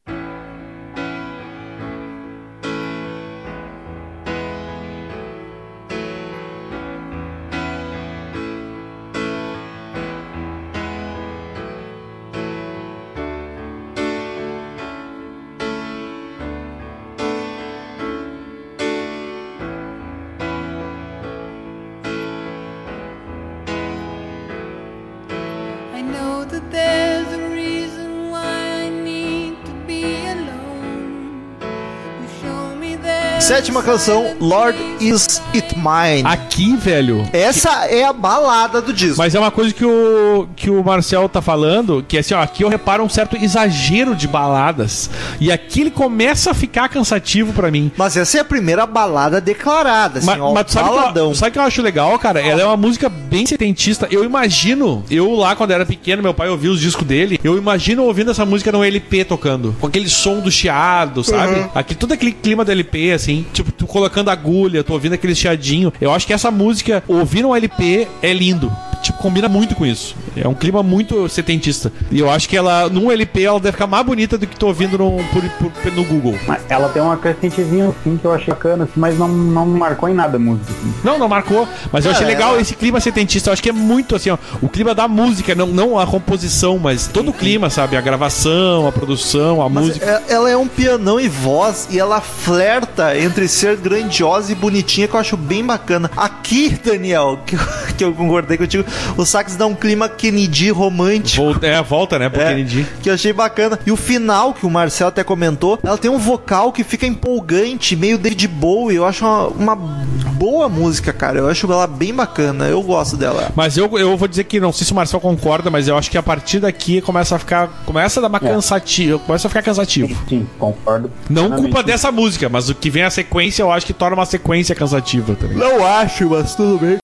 [33.84, 36.22] canção, Lord Is It Mine.
[36.24, 37.28] Aqui, velho.
[37.32, 39.18] Essa é a balada do disco.
[39.18, 42.64] Mas é uma coisa que o, que o Marcel tá falando, que assim, ó, aqui
[42.64, 45.10] eu reparo um certo exagero de baladas.
[45.38, 47.92] E aqui ele começa a ficar cansativo pra mim.
[47.96, 51.28] Mas essa é a primeira balada declarada, assim, Mas, ó, mas sabe, o que baladão.
[51.28, 52.40] eu, sabe o que eu acho legal, cara?
[52.40, 54.08] Ela é uma música bem setentista.
[54.10, 58.04] Eu imagino, eu lá quando era pequeno, meu pai ouvia os discos dele, eu imagino
[58.04, 59.76] ouvindo essa música no LP tocando.
[59.78, 61.66] Com aquele som do chiado, sabe?
[61.74, 63.44] Aqui, todo aquele clima do LP, assim.
[63.52, 65.92] Tipo, tu colocando agulha, tu ouvindo aquele chiadinho.
[66.00, 68.72] Eu acho que essa música, ouvir no LP, é lindo.
[69.02, 70.16] Tipo, combina muito com isso.
[70.36, 71.92] É um clima muito setentista.
[72.10, 74.66] E eu acho que ela, num LP, ela deve ficar mais bonita do que tu
[74.66, 76.34] ouvindo no, por, por- no Google.
[76.46, 80.08] Mas ela tem uma crescentezinha assim que eu achei bacana, assim, mas não, não marcou
[80.08, 80.70] em nada a música.
[80.72, 80.94] Assim.
[81.04, 81.68] Não, não marcou.
[81.92, 83.48] Mas eu É, achei legal ela- esse clima setentista.
[83.50, 84.38] Eu acho que é muito assim, ó.
[84.60, 87.96] O clima da música, não, não a composição, mas todo o clima, sabe?
[87.96, 90.04] A gravação, a produção, a Mas música.
[90.28, 95.08] é- ela é um pianão e voz e ela flerta entre ser grandiosa e bonitinha
[95.08, 96.10] que eu acho bem bacana.
[96.16, 97.60] Aqui, Daniel, que eu,
[97.98, 98.84] que eu concordei contigo,
[99.16, 101.44] o sax dá um clima Kennedy romântico.
[101.44, 102.86] Volta, é a volta, né, pro É, Kennedy.
[103.02, 103.78] que eu achei bacana.
[103.86, 107.94] E o final, que o Marcel até comentou, ela tem um vocal que fica empolgante,
[107.96, 108.96] meio David Bowie.
[108.96, 111.38] Eu acho uma, uma boa música, cara.
[111.38, 112.66] Eu acho ela bem bacana.
[112.66, 113.50] Eu gosto dela.
[113.54, 116.10] Mas eu, eu vou dizer que não sei se o Marcel concorda, mas eu acho
[116.10, 117.68] que a partir daqui começa a ficar.
[117.84, 118.40] Começa a dar uma É.
[118.40, 119.18] cansativa.
[119.18, 120.16] Começa a ficar cansativo.
[120.28, 121.10] Sim, concordo.
[121.28, 124.26] Não culpa dessa música, mas o que vem a sequência eu acho que torna uma
[124.26, 125.56] sequência cansativa também.
[125.58, 126.96] Não acho, mas tudo bem.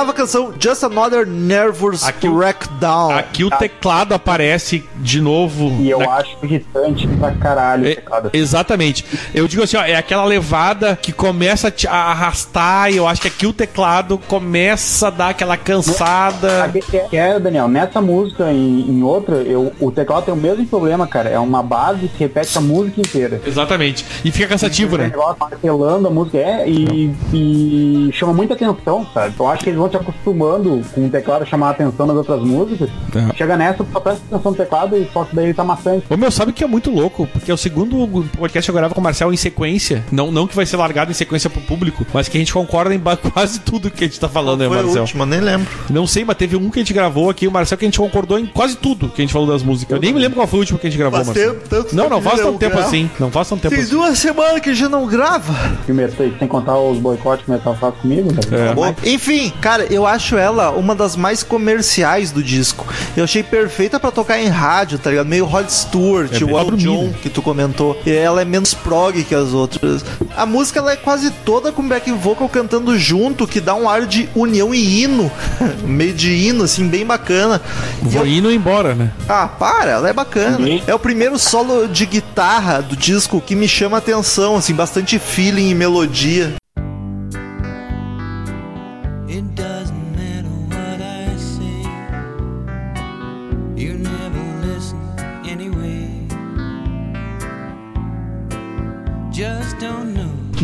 [0.00, 3.10] Just a canção, Just Another Nervous Aqui o- Crackdown.
[3.12, 5.76] Aqui o teclado aparece de novo.
[5.80, 8.30] E eu na- acho irritante pra caralho o É, teclado.
[8.32, 9.04] exatamente.
[9.34, 13.06] Eu digo assim, ó, é aquela levada que começa a, te- a arrastar e eu
[13.06, 16.70] acho que aqui o teclado começa a dar aquela cansada.
[16.88, 20.36] Que é- que é, Daniel, nessa música e em outra, eu, o teclado tem o
[20.36, 21.28] mesmo problema, cara.
[21.28, 23.40] É uma base que repete a música inteira.
[23.46, 24.04] Exatamente.
[24.24, 25.04] E fica cansativo, um né?
[25.04, 29.34] negócio martelando a música é e, e chama muita atenção, sabe?
[29.38, 32.16] Eu acho que eles vão te acostumando com o teclado a chamar a atenção nas
[32.16, 32.88] outras músicas.
[33.14, 33.34] É.
[33.36, 36.04] Chega nessa, tu só presta atenção no teclado e só que daí ele tá maçante.
[36.08, 37.26] Ô meu, sabe que é muito louco?
[37.32, 40.04] Porque é o segundo podcast que eu gravo com o Marcel em sequência.
[40.10, 42.94] Não, não que vai ser largado em sequência pro público, mas que a gente concorda
[42.94, 43.00] em
[43.32, 45.02] quase tudo que a gente tá falando, né, Foi a Marcel?
[45.02, 45.68] última, nem lembro.
[45.90, 47.98] Não sei, mas teve um que a gente gravou aqui, o Marcel, que a gente
[47.98, 49.96] concordou em quase tudo que a gente falou das músicas.
[49.96, 51.54] Eu nem me lembro qual foi o último que a gente gravou, Faz Marcel.
[51.54, 52.88] tempo, tanto Não, não faz que tanto não tempo gravo.
[52.88, 53.10] assim.
[53.18, 53.90] Não faz tanto tempo Tem assim.
[53.94, 55.54] duas semanas que já não grava.
[55.84, 58.40] Primeiro, sem contar os boicotes que o Metal faz comigo, né?
[58.70, 58.74] É.
[58.74, 62.86] Bom, Enfim, cara, eu acho ela uma das mais comerciais do disco.
[63.16, 65.26] Eu achei perfeita pra tocar em rádio, tá ligado?
[65.26, 68.00] Meio Rod Stewart, É o Al John, que tu comentou.
[68.04, 70.04] E ela é menos prog que as outras.
[70.36, 74.06] A música ela é quase toda com back vocal cantando junto, que dá um ar
[74.06, 75.30] de união e hino.
[75.84, 77.60] Meio de hino, assim, bem bacana.
[78.02, 79.10] E Vou eu- indo embora, né?
[79.28, 80.58] Ah, para, ela é bacana.
[80.58, 80.80] Uhum.
[80.86, 85.18] É o primeiro solo de guitarra do disco que me chama a atenção, assim, bastante
[85.18, 86.54] feeling e melodia.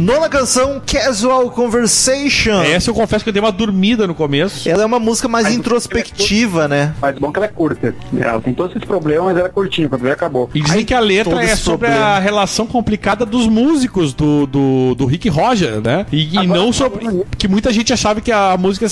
[0.06, 2.62] Nona canção, Casual Conversation.
[2.62, 4.68] Essa eu confesso que eu dei uma dormida no começo.
[4.68, 6.94] Ela é uma música mais introspectiva, né?
[7.02, 7.92] Mas bom que ela é curta.
[8.16, 9.88] Ela tem todos esses problemas, mas ela é curtinha.
[9.88, 10.48] Quando vê, acabou.
[10.54, 12.06] E dizem Ai, que a letra é sobre problema.
[12.06, 16.06] a relação complicada dos músicos do, do, do Rick Roger, né?
[16.12, 17.24] E, e Agora, não sobre.
[17.36, 18.86] Que muita gente achava que a música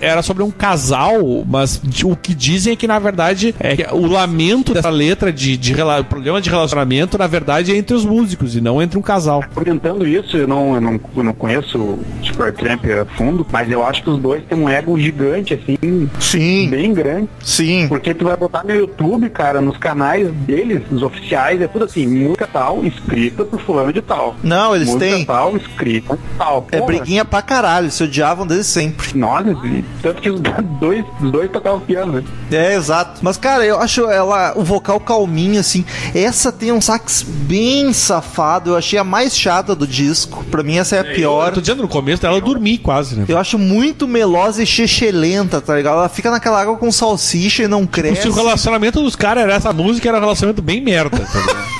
[0.00, 1.18] era sobre um casal,
[1.48, 5.32] mas de- o que dizem é que, na verdade, é que o lamento dessa letra
[5.32, 8.96] de, de rela- problema de relacionamento, na verdade, é entre os músicos e não entre
[8.96, 9.42] um casal.
[9.52, 13.84] Comentando isso, eu não, eu não, eu não conheço o Supertramp a fundo, mas eu
[13.84, 17.28] acho que os dois têm um ego gigante, assim, Sim, bem grande.
[17.42, 17.86] sim.
[17.88, 22.06] Porque tu vai botar no YouTube, cara, nos canais deles, os oficiais, é tudo assim,
[22.06, 24.36] música tal, escrita por fulano de tal.
[24.42, 25.24] Não, eles música têm.
[25.24, 26.66] tal, escrita tal.
[26.70, 29.16] É Porra, briguinha pra caralho, se odiavam desde sempre.
[29.18, 29.56] Nossa,
[30.02, 30.40] tanto que os
[30.80, 32.24] dois, os dois tocavam piano, né?
[32.50, 33.20] É, exato.
[33.22, 35.84] Mas, cara, eu acho ela, o vocal calminho, assim.
[36.14, 38.70] Essa tem um sax bem safado.
[38.70, 40.44] Eu achei a mais chata do disco.
[40.50, 41.52] Pra mim, essa é a Eu pior.
[41.52, 43.24] tô dizendo no começo dela eu dormi quase, né?
[43.28, 45.94] Eu acho muito melosa e chechelenta, tá ligado?
[45.98, 48.22] Ela fica naquela água com salsicha e não cresce.
[48.22, 51.70] Se o relacionamento dos caras era essa música, era um relacionamento bem merda, tá ligado?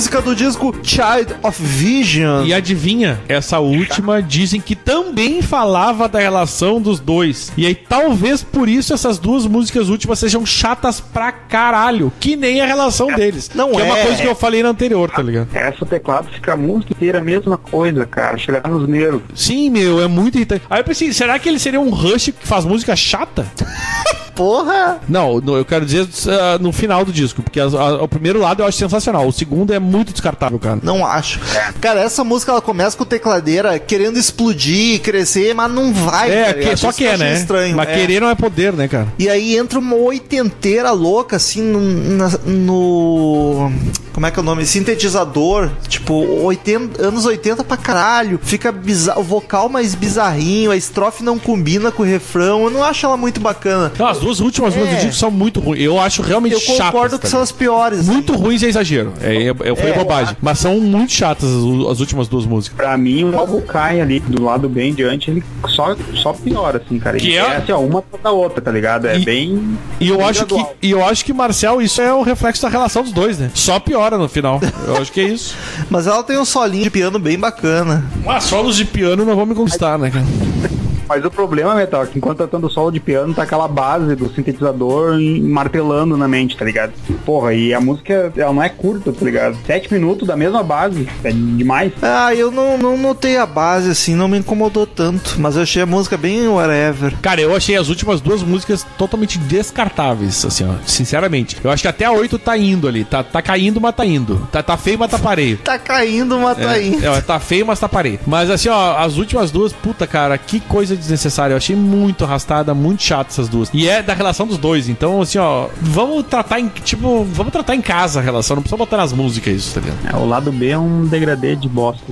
[0.00, 2.46] música do disco Child of Vision.
[2.46, 7.52] E adivinha, essa última dizem que também falava da relação dos dois.
[7.54, 12.62] E aí talvez por isso essas duas músicas últimas sejam chatas pra caralho, que nem
[12.62, 13.50] a relação deles.
[13.54, 13.84] Não que é.
[13.84, 14.06] uma é.
[14.06, 15.48] coisa que eu falei na anterior, tá ligado?
[15.52, 18.38] Essa teclado fica a música inteira a mesma coisa, cara.
[18.38, 19.20] Chegar nos nervos.
[19.34, 20.62] Sim, meu, é muito irritante.
[20.70, 23.46] Aí eu pensei, será que ele seria um Rush que faz música chata?
[24.34, 25.00] Porra!
[25.08, 28.38] Não, no- eu quero dizer ah, no final do disco, porque as- a- o primeiro
[28.40, 30.78] lado eu acho sensacional, o segundo é muito descartável, cara.
[30.82, 31.40] Não acho.
[31.80, 36.30] Cara, essa música ela começa com tecladeira querendo explodir, crescer, mas não vai.
[36.30, 37.34] É, tá que, só que é, né?
[37.34, 37.76] Estranho.
[37.76, 37.94] Mas é.
[37.94, 39.08] querer não é poder, né, cara?
[39.18, 43.72] E aí entra uma oitenteira louca, assim, no, na- no-
[44.20, 44.66] Como é que é o nome?
[44.66, 45.70] Sintetizador.
[45.88, 46.12] Tipo,
[46.42, 48.38] 80, anos 80 pra caralho.
[48.42, 49.20] Fica bizarro.
[49.22, 52.64] O vocal mais bizarrinho, a estrofe não combina com o refrão.
[52.64, 53.90] Eu não acho ela muito bacana.
[53.98, 54.78] Não, as duas últimas É.
[54.78, 55.80] músicas do disco são muito ruins.
[55.82, 56.84] Eu acho realmente Eu chatas.
[56.90, 58.06] concordo tá que são as piores.
[58.06, 59.14] Muito ruins é exagero.
[59.22, 59.96] É, é, eu falei É.
[59.96, 60.36] bobagem.
[60.42, 62.76] Mas são muito chatas as, as últimas duas músicas.
[62.76, 66.98] Pra mim, o álbum cai ali do lado bem diante, ele só, só piora, assim,
[66.98, 67.16] cara.
[67.16, 69.06] Que E é- assim, ó, uma da outra, tá ligado?
[69.06, 69.78] É E- bem.
[69.98, 72.68] E eu bem acho que, e eu acho que Marcel, isso é o reflexo da
[72.68, 73.50] relação dos dois, né?
[73.54, 74.60] Só piora no final.
[74.86, 75.56] Eu acho que é isso.
[75.90, 78.04] Mas ela tem um solinho de piano bem bacana.
[78.26, 80.79] Ah, solos de piano não vão me conquistar, né, cara?
[81.10, 84.14] Mas o problema, Metal, é que enquanto tá tendo solo de piano, tá aquela base
[84.14, 86.92] do sintetizador martelando na mente, tá ligado?
[87.26, 89.58] Porra, e a música, ela não é curta, tá ligado?
[89.66, 91.92] Sete minutos da mesma base, é demais.
[92.00, 95.34] Ah, eu não, não notei a base, assim, não me incomodou tanto.
[95.40, 97.12] Mas eu achei a música bem whatever.
[97.20, 100.74] Cara, eu achei as últimas duas músicas totalmente descartáveis, assim, ó.
[100.86, 101.56] Sinceramente.
[101.64, 103.02] Eu acho que até a 8 tá indo ali.
[103.02, 104.46] Tá, tá caindo, mas tá indo.
[104.52, 105.56] Tá, tá feio, mas tá pareio.
[105.56, 107.04] Tá caindo, mas tá indo.
[107.04, 108.20] É, tá feio, mas tá pareio.
[108.24, 111.52] Mas assim, ó, as últimas duas, puta, cara, que coisa desnecessária.
[111.54, 113.70] Eu achei muito arrastada, muito chata essas duas.
[113.72, 114.88] E é da relação dos dois.
[114.88, 116.68] Então, assim, ó, vamos tratar em.
[116.68, 118.56] Tipo, vamos tratar em casa a relação.
[118.56, 120.14] Não precisa botar nas músicas isso, tá ligado?
[120.14, 122.04] É, o lado B é um degradê de bosta.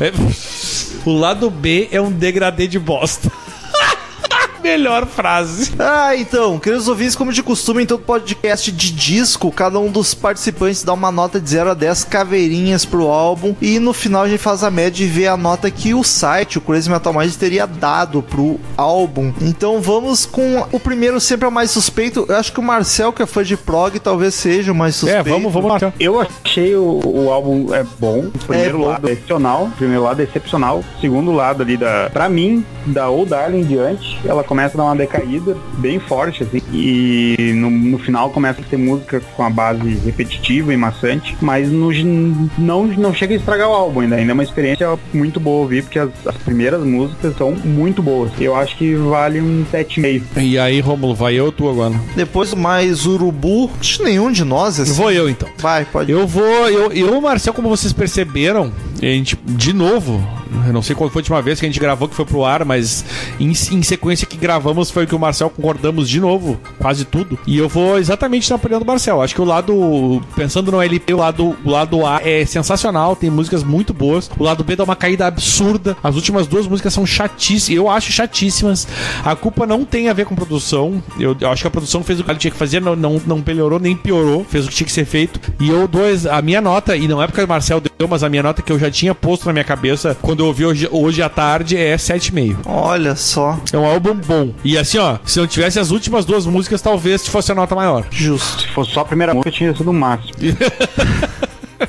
[0.00, 0.12] É-
[1.06, 3.30] O lado B é um degradê de bosta.
[4.66, 5.72] Melhor frase.
[5.78, 10.12] Ah, então, queridos ouvintes, como de costume, em todo podcast de disco, cada um dos
[10.12, 13.54] participantes dá uma nota de 0 a 10 caveirinhas pro álbum.
[13.62, 16.58] E no final a gente faz a média e vê a nota que o site,
[16.58, 19.32] o Crazy Metal Mind, teria dado pro álbum.
[19.40, 22.26] Então vamos com o primeiro, sempre é o mais suspeito.
[22.28, 24.98] Eu acho que o Marcel, que é fã de prog, talvez seja o mais É,
[24.98, 25.30] suspeito.
[25.30, 25.92] vamos, vamos lá.
[26.00, 28.26] Eu achei o, o álbum é bom.
[28.34, 28.86] O primeiro bom.
[28.88, 29.70] lado é excepcional.
[29.76, 30.82] Primeiro lado é excepcional.
[31.00, 32.10] Segundo lado ali da.
[32.12, 36.42] Pra mim, da Old Darling em diante, ela começa a dar uma decaída bem forte,
[36.42, 36.60] assim.
[36.72, 41.36] E no, no final começa a ter música com a base repetitiva e maçante.
[41.40, 41.90] Mas no,
[42.58, 44.16] não, não chega a estragar o álbum ainda.
[44.16, 48.30] Ainda é uma experiência muito boa ouvir, porque as, as primeiras músicas são muito boas.
[48.40, 50.42] Eu acho que vale um 7,5.
[50.42, 51.94] E aí, Romulo, vai eu ou tu agora?
[52.14, 53.70] Depois mais urubu.
[53.80, 54.78] Acho que nenhum de nós.
[54.80, 54.92] Assim.
[54.92, 55.48] Vou eu então.
[55.58, 56.10] Vai, pode.
[56.10, 56.68] Eu vou.
[56.68, 60.22] Eu, eu, Marcel, como vocês perceberam, a gente, de novo,
[60.66, 62.44] eu não sei qual foi a última vez que a gente gravou que foi pro
[62.44, 63.04] ar, mas
[63.38, 67.38] em, em sequência que gravamos foi que o Marcel concordamos de novo, quase tudo.
[67.46, 69.22] E eu vou exatamente na opinião do Marcel.
[69.22, 73.30] Acho que o lado, pensando no LP, o lado, o lado A é sensacional, tem
[73.30, 74.30] músicas muito boas.
[74.38, 75.96] O lado B dá uma caída absurda.
[76.02, 78.86] As últimas duas músicas são chatíssimas, eu acho chatíssimas.
[79.24, 81.02] A culpa não tem a ver com produção.
[81.18, 83.20] Eu, eu acho que a produção fez o que ela tinha que fazer, não, não,
[83.26, 85.40] não melhorou nem piorou, fez o que tinha que ser feito.
[85.60, 88.28] E eu dou a minha nota, e não é porque o Marcel deu, mas a
[88.28, 91.22] minha nota que eu já tinha posto na minha cabeça quando eu ouvi hoje, hoje
[91.22, 92.56] à tarde é 7,5.
[92.66, 93.58] Olha só.
[93.72, 94.52] É um álbum bom.
[94.62, 98.04] E assim, ó, se não tivesse as últimas duas músicas, talvez fosse a nota maior.
[98.10, 98.62] Justo.
[98.62, 100.34] Se fosse só a primeira música, tinha sido o máximo.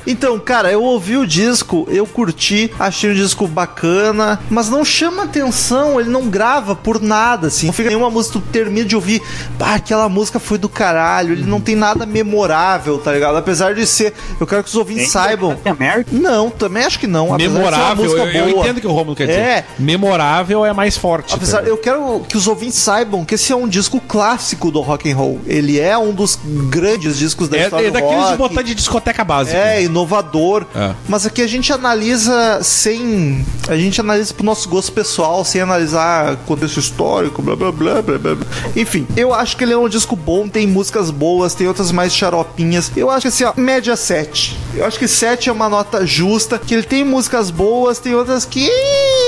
[0.06, 5.24] Então, cara, eu ouvi o disco, eu curti, achei o disco bacana, mas não chama
[5.24, 7.66] atenção, ele não grava por nada, assim.
[7.66, 9.22] Não fica nenhuma música, tu termina de ouvir,
[9.58, 13.36] pá, aquela música foi do caralho, ele não tem nada memorável, tá ligado?
[13.36, 15.56] Apesar de ser, eu quero que os ouvintes saibam.
[15.64, 16.06] É merda.
[16.12, 17.32] Não, também acho que não.
[17.32, 18.64] apesar de ser uma Memorável, música eu, eu boa.
[18.64, 19.40] entendo o que o Romulo quer dizer.
[19.40, 19.64] É.
[19.78, 21.34] Memorável é mais forte.
[21.34, 21.68] Apesar, tá?
[21.68, 25.16] eu quero que os ouvintes saibam que esse é um disco clássico do rock and
[25.16, 25.40] roll.
[25.46, 26.38] Ele é um dos
[26.70, 28.38] grandes discos da é, história é do daqueles de rock.
[28.38, 29.56] botar de discoteca básica.
[29.56, 30.66] É, inovador.
[30.74, 30.94] É.
[31.08, 33.44] Mas aqui a gente analisa sem.
[33.68, 38.18] A gente analisa pro nosso gosto pessoal, sem analisar contexto histórico, blá blá blá blá
[38.18, 38.34] blá.
[38.34, 38.46] blá.
[38.76, 42.14] Enfim, eu acho que ele é um disco bom, tem músicas boas, tem outras mais
[42.14, 42.90] xaropinhas.
[42.96, 44.58] Eu acho que assim, ó, média 7.
[44.74, 48.44] Eu acho que 7 é uma nota justa, que ele tem músicas boas, tem outras
[48.44, 48.68] que.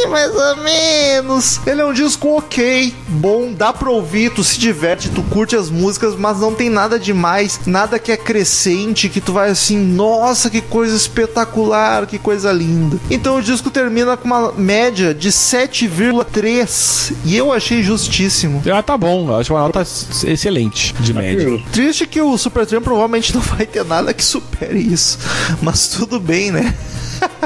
[0.09, 1.61] mais ou menos.
[1.66, 5.70] Ele é um disco ok, bom, dá pra ouvir, tu se diverte, tu curte as
[5.70, 10.39] músicas, mas não tem nada demais, nada que é crescente, que tu vai assim, nossa,
[10.49, 12.99] que coisa espetacular, que coisa linda.
[13.11, 18.62] Então o disco termina com uma média de 7,3 e eu achei justíssimo.
[18.72, 19.28] Ah, tá bom.
[19.28, 21.61] Eu acho uma nota excelente de média.
[21.72, 25.18] Triste que o Supertramp provavelmente não vai ter nada que supere isso,
[25.61, 26.74] mas tudo bem, né?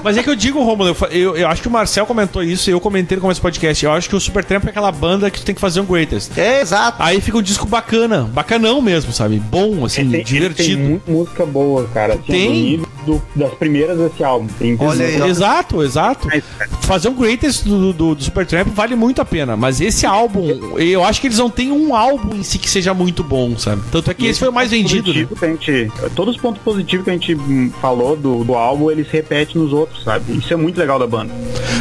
[0.02, 2.68] Mas é que eu digo, Romulo, eu, eu, eu acho que o Marcel comentou isso
[2.68, 3.84] e eu comentei no começo do podcast.
[3.84, 6.36] Eu acho que o Supertramp é aquela banda que tu tem que fazer um greatest.
[6.36, 7.02] É exato.
[7.02, 9.38] Aí fica um disco bacana, bacanão mesmo, sabe?
[9.38, 10.76] Bom, assim, Ele tem- divertido.
[10.76, 12.14] Tem muita música boa, cara.
[12.14, 12.82] Assim, Tem.
[13.04, 14.46] Do das primeiras desse álbum.
[14.58, 15.22] Tem Olha aí.
[15.22, 16.28] Exato, exato.
[16.28, 19.56] Mas, cara, Fazer um greatest do, do, do Supertramp vale muito a pena.
[19.56, 22.92] Mas esse álbum, eu acho que eles não têm um álbum em si que seja
[22.92, 23.82] muito bom, sabe?
[23.90, 25.24] Tanto é que esse foi o mais vendido, né?
[25.24, 28.54] positivo que a gente, todos os pontos positivos que a gente hum, falou do, do
[28.54, 30.36] álbum, eles repetem nos outros, sabe?
[30.36, 31.32] Isso é muito legal da banda.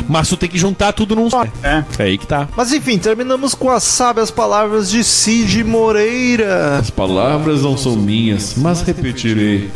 [0.07, 1.43] Mas tu tem que juntar tudo num só.
[1.63, 1.83] É.
[1.99, 2.47] É aí que tá.
[2.55, 6.77] Mas enfim, terminamos com as sábias palavras de Cid Moreira.
[6.77, 9.69] As palavras não são minhas, mas repetirei.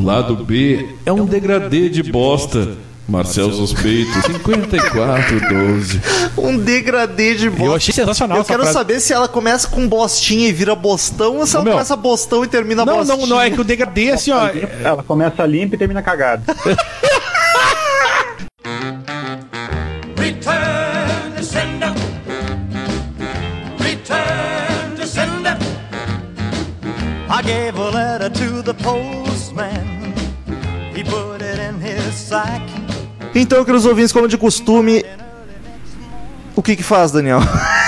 [0.00, 2.74] O lado B é um degradê de bosta.
[3.06, 6.00] Marcel Suspeito, 5412.
[6.38, 7.64] Um degradê de bosta.
[7.66, 8.78] Eu achei sensacional Eu essa quero frase.
[8.78, 11.74] saber se ela começa com bostinha e vira bostão ou se ela Meu.
[11.74, 13.16] começa bostão e termina Não, bostinha.
[13.18, 14.48] não, não, é que o degradê, assim, ó.
[14.82, 16.42] Ela começa limpa e termina cagada.
[20.16, 21.92] Return to sender.
[23.78, 25.58] Return to sender.
[27.28, 29.89] I gave a letter to the post postman.
[33.34, 35.04] Então, queridos ouvintes, como de costume,
[36.56, 37.40] o que que faz, Daniel?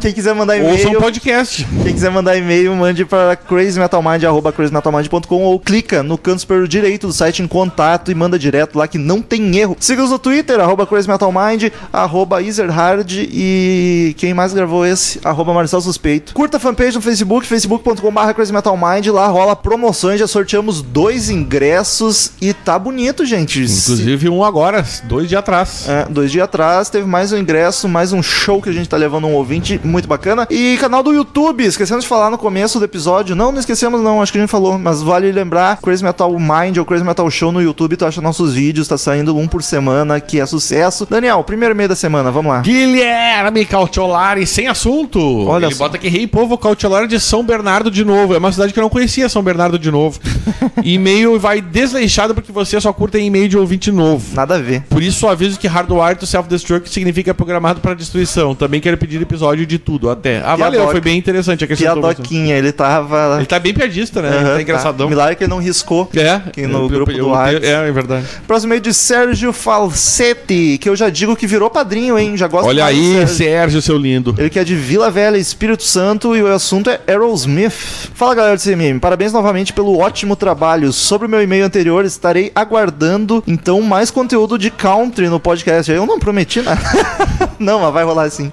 [0.00, 1.66] Quem quiser mandar Ouça um e-mail, podcast.
[1.82, 7.06] quem quiser mandar e-mail, mande para crazymetalmind, arroba crazymetalmind.com ou clica no canto superior direito
[7.06, 9.76] do site em contato e manda direto lá que não tem erro.
[9.78, 15.20] Siga-nos no Twitter, arroba crazymetalmind, arroba Ezerhard e quem mais gravou esse?
[15.24, 16.32] Arroba Marcel Suspeito.
[16.34, 22.52] Curta a fanpage no Facebook, facebook.com.br crazymetalmind, lá rola promoções, já sorteamos dois ingressos e
[22.52, 23.60] tá bonito, gente.
[23.60, 25.84] Inclusive um agora, dois dias atrás.
[25.88, 28.96] É, dois dias atrás teve mais um ingresso, mais um show que a gente tá
[28.96, 30.46] levando um ouvinte muito bacana.
[30.50, 33.36] E canal do YouTube, esquecemos de falar no começo do episódio.
[33.36, 36.76] Não, não esquecemos não, acho que a gente falou, mas vale lembrar, Crazy Metal Mind
[36.76, 40.20] ou Crazy Metal Show no YouTube, tu acha nossos vídeos, tá saindo um por semana,
[40.20, 41.06] que é sucesso.
[41.08, 42.60] Daniel, primeiro meio da semana, vamos lá.
[42.60, 45.20] Guilherme Cautiolari, sem assunto.
[45.46, 45.84] Olha Ele só.
[45.84, 48.34] bota aqui, Rei Povo Cautiolari de São Bernardo de novo.
[48.34, 50.18] É uma cidade que eu não conhecia, São Bernardo de novo.
[50.82, 54.34] e-mail vai desleixado porque você só curta e-mail de ouvinte novo.
[54.34, 54.82] Nada a ver.
[54.88, 58.54] Por isso, aviso que Hardwire to Self-Destruct significa programado para destruição.
[58.54, 60.42] Também quero pedir episódio de tudo, até.
[60.44, 61.64] Ah, valeu, foi bem interessante.
[61.64, 62.28] Acrescentou bastante.
[62.28, 63.36] Piadoquinha, ele tava...
[63.38, 64.28] Ele tá bem piadista, né?
[64.28, 65.08] Ele Aham, tá engraçadão.
[65.08, 66.08] Milagre que ele não riscou.
[66.14, 67.62] É, Aqui no eu- grupo eu- do eu- Whats.
[67.62, 68.26] É, é verdade.
[68.46, 72.36] Próximo meio de Sérgio Falsetti, que eu já digo que virou padrinho, hein?
[72.36, 73.36] Já gosto Olha do aí, Sérgio.
[73.36, 74.34] Sérgio, seu lindo.
[74.38, 77.72] Ele que é de Vila Velha, Espírito Santo, e o assunto é Aerosmith.
[78.14, 80.92] Fala galera do CMM, parabéns novamente pelo ótimo trabalho.
[80.92, 85.90] Sobre o meu e-mail anterior, estarei aguardando então mais conteúdo de country no podcast.
[85.90, 86.80] Eu não prometi nada.
[87.58, 88.52] não, mas vai rolar assim.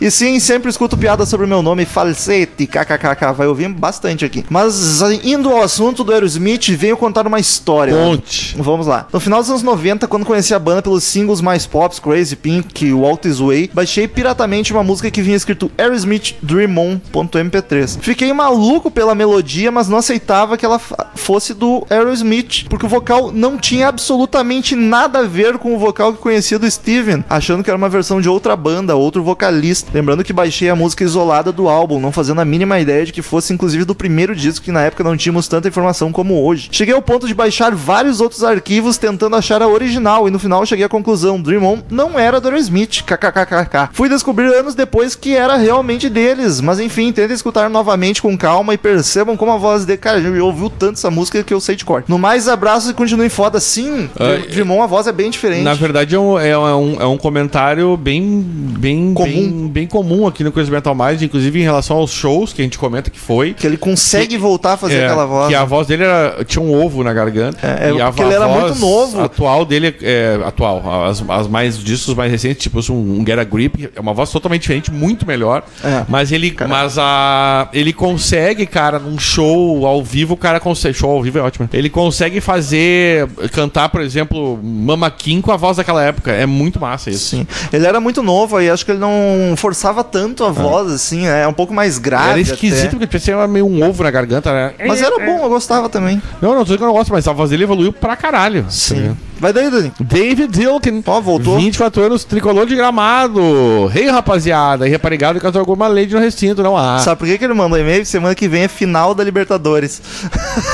[0.00, 3.32] E sim, sempre escuto piada sobre o meu nome, Falsete, kkkk.
[3.36, 4.44] Vai ouvir bastante aqui.
[4.48, 7.94] Mas indo ao assunto do Aerosmith, venho contar uma história.
[7.94, 8.54] Conte.
[8.58, 9.06] Vamos lá.
[9.12, 12.92] No final dos anos 90, quando conheci a banda pelos singles mais pops, Crazy Pink,
[12.92, 17.98] Walt This Way, baixei piratamente uma música que vinha escrito Aerosmith Dream On.mp3.
[18.00, 20.80] Fiquei maluco pela melodia, mas não aceitava que ela
[21.14, 26.12] fosse do Aerosmith, porque o vocal não tinha absolutamente nada a ver com o vocal
[26.12, 29.51] que conhecia do Steven, achando que era uma versão de outra banda, outro vocalista.
[29.92, 33.22] Lembrando que baixei a música isolada do álbum, não fazendo a mínima ideia de que
[33.22, 36.68] fosse inclusive do primeiro disco, que na época não tínhamos tanta informação como hoje.
[36.72, 40.64] Cheguei ao ponto de baixar vários outros arquivos tentando achar a original, e no final
[40.66, 43.88] cheguei à conclusão: Dream On não era do Aerosmith, kkkk.
[43.92, 48.74] Fui descobrir anos depois que era realmente deles, mas enfim, tentem escutar novamente com calma
[48.74, 49.96] e percebam como a voz de.
[49.96, 52.04] Cara, eu ouviu tanto essa música que eu sei de cor.
[52.08, 53.60] No mais, abraços e continuem foda.
[53.60, 55.62] Sim, Ah, Dream On, a voz é bem diferente.
[55.62, 58.40] Na verdade, é um, é um, é um comentário bem,
[58.78, 59.26] bem, Comum.
[59.28, 62.64] bem, bem comum aqui no Coisa Metal Mais, inclusive em relação aos shows que a
[62.64, 63.54] gente comenta que foi.
[63.54, 65.48] Que ele consegue voltar a fazer É, aquela voz.
[65.48, 65.66] Que a né?
[65.66, 67.58] voz dele era, tinha um ovo na garganta.
[67.66, 69.20] É, é, e a porque ele era voz muito novo.
[69.20, 71.04] atual dele é atual.
[71.04, 74.30] As, as mais discos mais recentes, tipo um, um Get a Grip, é uma voz
[74.30, 75.62] totalmente diferente, muito melhor.
[75.84, 76.04] É.
[76.08, 80.96] Mas ele, mas a, ele consegue, cara, num show ao vivo, o cara consegue.
[80.96, 81.68] Show ao vivo é ótimo.
[81.72, 86.32] Ele consegue fazer cantar, por exemplo, Mama Kim com a voz daquela época.
[86.32, 87.30] É muito massa isso.
[87.36, 87.46] Sim.
[87.72, 91.46] Ele era muito novo aí, acho que ele não forçava tanto a voz, assim, é
[91.46, 92.30] um pouco mais grave.
[92.30, 92.90] Era esquisito até.
[92.90, 94.72] porque parecia meio um ovo na garganta, né?
[94.86, 96.20] Mas era bom, eu gostava também.
[96.40, 98.66] Não, não, tô dizendo que eu não gosto, mas a voz dele evoluiu pra caralho.
[98.68, 99.16] Sim.
[99.42, 99.92] Vai daí, Dani.
[99.98, 101.02] David Dilkin.
[101.04, 101.56] Ó, voltou.
[101.56, 103.86] 24 anos, tricolor de gramado.
[103.88, 104.86] Rei, rapaziada.
[104.86, 107.00] E reparigado caso alguma lei de no recinto, não há.
[107.00, 108.06] Sabe por que, que ele mandou e-mail?
[108.06, 110.00] Semana que vem é final da Libertadores.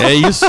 [0.01, 0.45] É isso.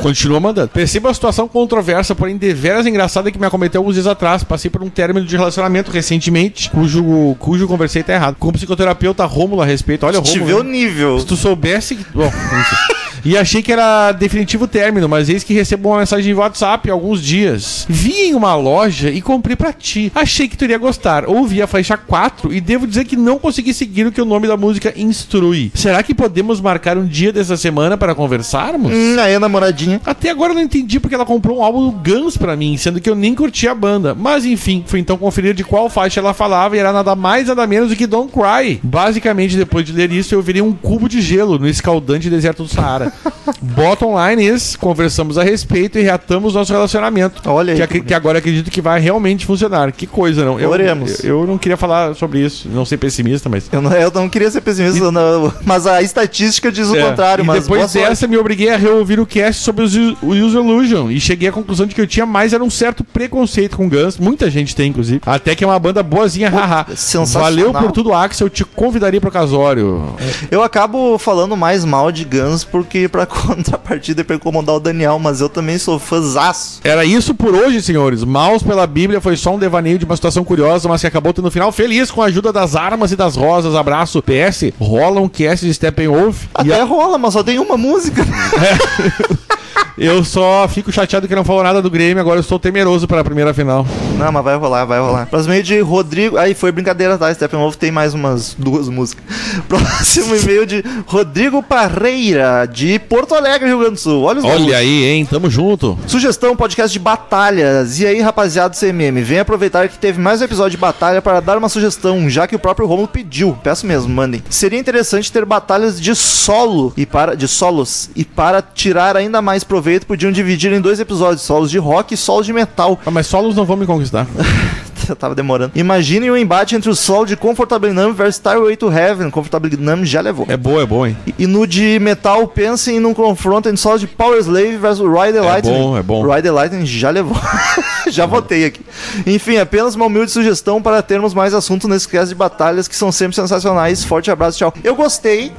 [0.00, 0.68] Continua mandando.
[0.68, 4.44] Perceba a situação controversa, porém deveras engraçada que me acometeu alguns dias atrás.
[4.44, 8.36] Passei por um término de relacionamento recentemente, cujo, cujo conversei tá errado.
[8.38, 10.06] Com o psicoterapeuta Rômulo a respeito.
[10.06, 10.46] Olha, Rômulo.
[10.46, 11.18] vê o nível.
[11.18, 11.96] Se tu soubesse.
[11.96, 12.76] que- Bom, enfim.
[13.24, 17.20] E achei que era definitivo término, mas eis que recebo uma mensagem de WhatsApp alguns
[17.20, 17.47] dias.
[17.88, 20.10] Vi em uma loja e comprei pra ti.
[20.14, 21.28] Achei que tu iria gostar.
[21.28, 24.46] Ouvi a faixa 4 e devo dizer que não consegui seguir o que o nome
[24.46, 25.70] da música instrui.
[25.74, 28.92] Será que podemos marcar um dia dessa semana para conversarmos?
[28.92, 30.00] Hum, aí, namoradinha.
[30.04, 33.00] Até agora eu não entendi porque ela comprou um álbum do Guns pra mim, sendo
[33.00, 34.14] que eu nem curti a banda.
[34.14, 37.66] Mas enfim, fui então conferir de qual faixa ela falava e era nada mais nada
[37.66, 38.80] menos do que Don't Cry.
[38.82, 42.68] Basicamente, depois de ler isso, eu virei um cubo de gelo no escaldante deserto do
[42.68, 43.12] Saara.
[43.60, 47.37] Bottom line is, conversamos a respeito e reatamos nosso relacionamento.
[47.44, 49.92] Olha aí, Que, que que agora acredito que vai realmente funcionar.
[49.92, 50.58] Que coisa, não?
[50.58, 51.22] Eu, Oremos.
[51.24, 53.68] eu, eu não queria falar sobre isso, não ser pessimista, mas.
[53.70, 57.44] Eu não, eu não queria ser pessimista, não, mas a estatística diz o É, contrário.
[57.44, 58.08] E mas depois sorte.
[58.08, 61.52] dessa, me obriguei a reouvir o cast sobre os o Use Illusion e cheguei à
[61.52, 64.18] conclusão de que eu tinha mais era um certo preconceito com Guns.
[64.18, 65.20] Muita gente tem, inclusive.
[65.26, 66.86] Até que é uma banda boazinha, haha.
[67.32, 68.46] Valeu por tudo, Axel.
[68.46, 70.14] Eu te convidaria pro casório.
[70.50, 75.18] Eu acabo falando mais mal de Guns porque pra contrapartida é pra incomodar o Daniel,
[75.18, 76.80] mas eu também sou fãzaço.
[76.84, 78.24] Era isso isso por hoje, senhores.
[78.24, 81.48] Maus pela Bíblia foi só um devaneio de uma situação curiosa, mas que acabou tendo
[81.48, 83.74] um final feliz com a ajuda das armas e das rosas.
[83.74, 84.22] Abraço.
[84.22, 86.44] PS, rola um cast de Steppenwolf.
[86.64, 88.24] E Até rola, mas só tem uma música.
[89.96, 93.20] eu só fico chateado que não falou nada do Grêmio, agora eu estou temeroso para
[93.20, 93.86] a primeira final.
[94.16, 95.26] Não, mas vai rolar, vai rolar.
[95.26, 96.36] Próximo e-mail de Rodrigo.
[96.36, 97.32] Aí foi brincadeira, tá?
[97.32, 99.24] Steppenwolf tem mais umas duas músicas.
[99.68, 104.22] Próximo e-mail de Rodrigo Parreira, de Porto Alegre, Rio Grande do Sul.
[104.22, 105.26] Olha os Olha aí, hein?
[105.26, 105.98] Tamo junto.
[106.06, 108.00] Sugestão, podcast de batalhas.
[108.00, 111.40] E aí, rapaziada do CMM, vem aproveitar que teve mais um episódio de batalha para
[111.40, 113.56] dar uma sugestão, já que o próprio Romulo pediu.
[113.62, 114.42] Peço mesmo, mandem.
[114.50, 119.64] Seria interessante ter batalhas de solo e para de solos e para tirar ainda mais
[119.68, 122.98] proveito, podiam dividir em dois episódios, solos de rock e solos de metal.
[123.04, 124.26] Ah, mas solos não vão me conquistar.
[125.12, 125.72] Eu tava demorando.
[125.74, 129.30] Imaginem o embate entre o solo de Comfortable Numb versus Starway to Heaven.
[129.30, 130.46] Comfortable Numb já levou.
[130.48, 131.16] É boa, é boa, hein?
[131.38, 135.40] E no de metal, pensem num confronto entre solo de Power Slave versus Ride the
[135.40, 135.72] Lightning.
[135.72, 136.22] bom, é bom.
[136.26, 137.36] Ride the Lightning já levou.
[138.08, 138.80] já votei aqui.
[139.26, 143.12] Enfim, apenas uma humilde sugestão para termos mais assuntos nesse cast de batalhas que são
[143.12, 144.04] sempre sensacionais.
[144.04, 144.72] Forte abraço, tchau.
[144.82, 145.52] Eu gostei.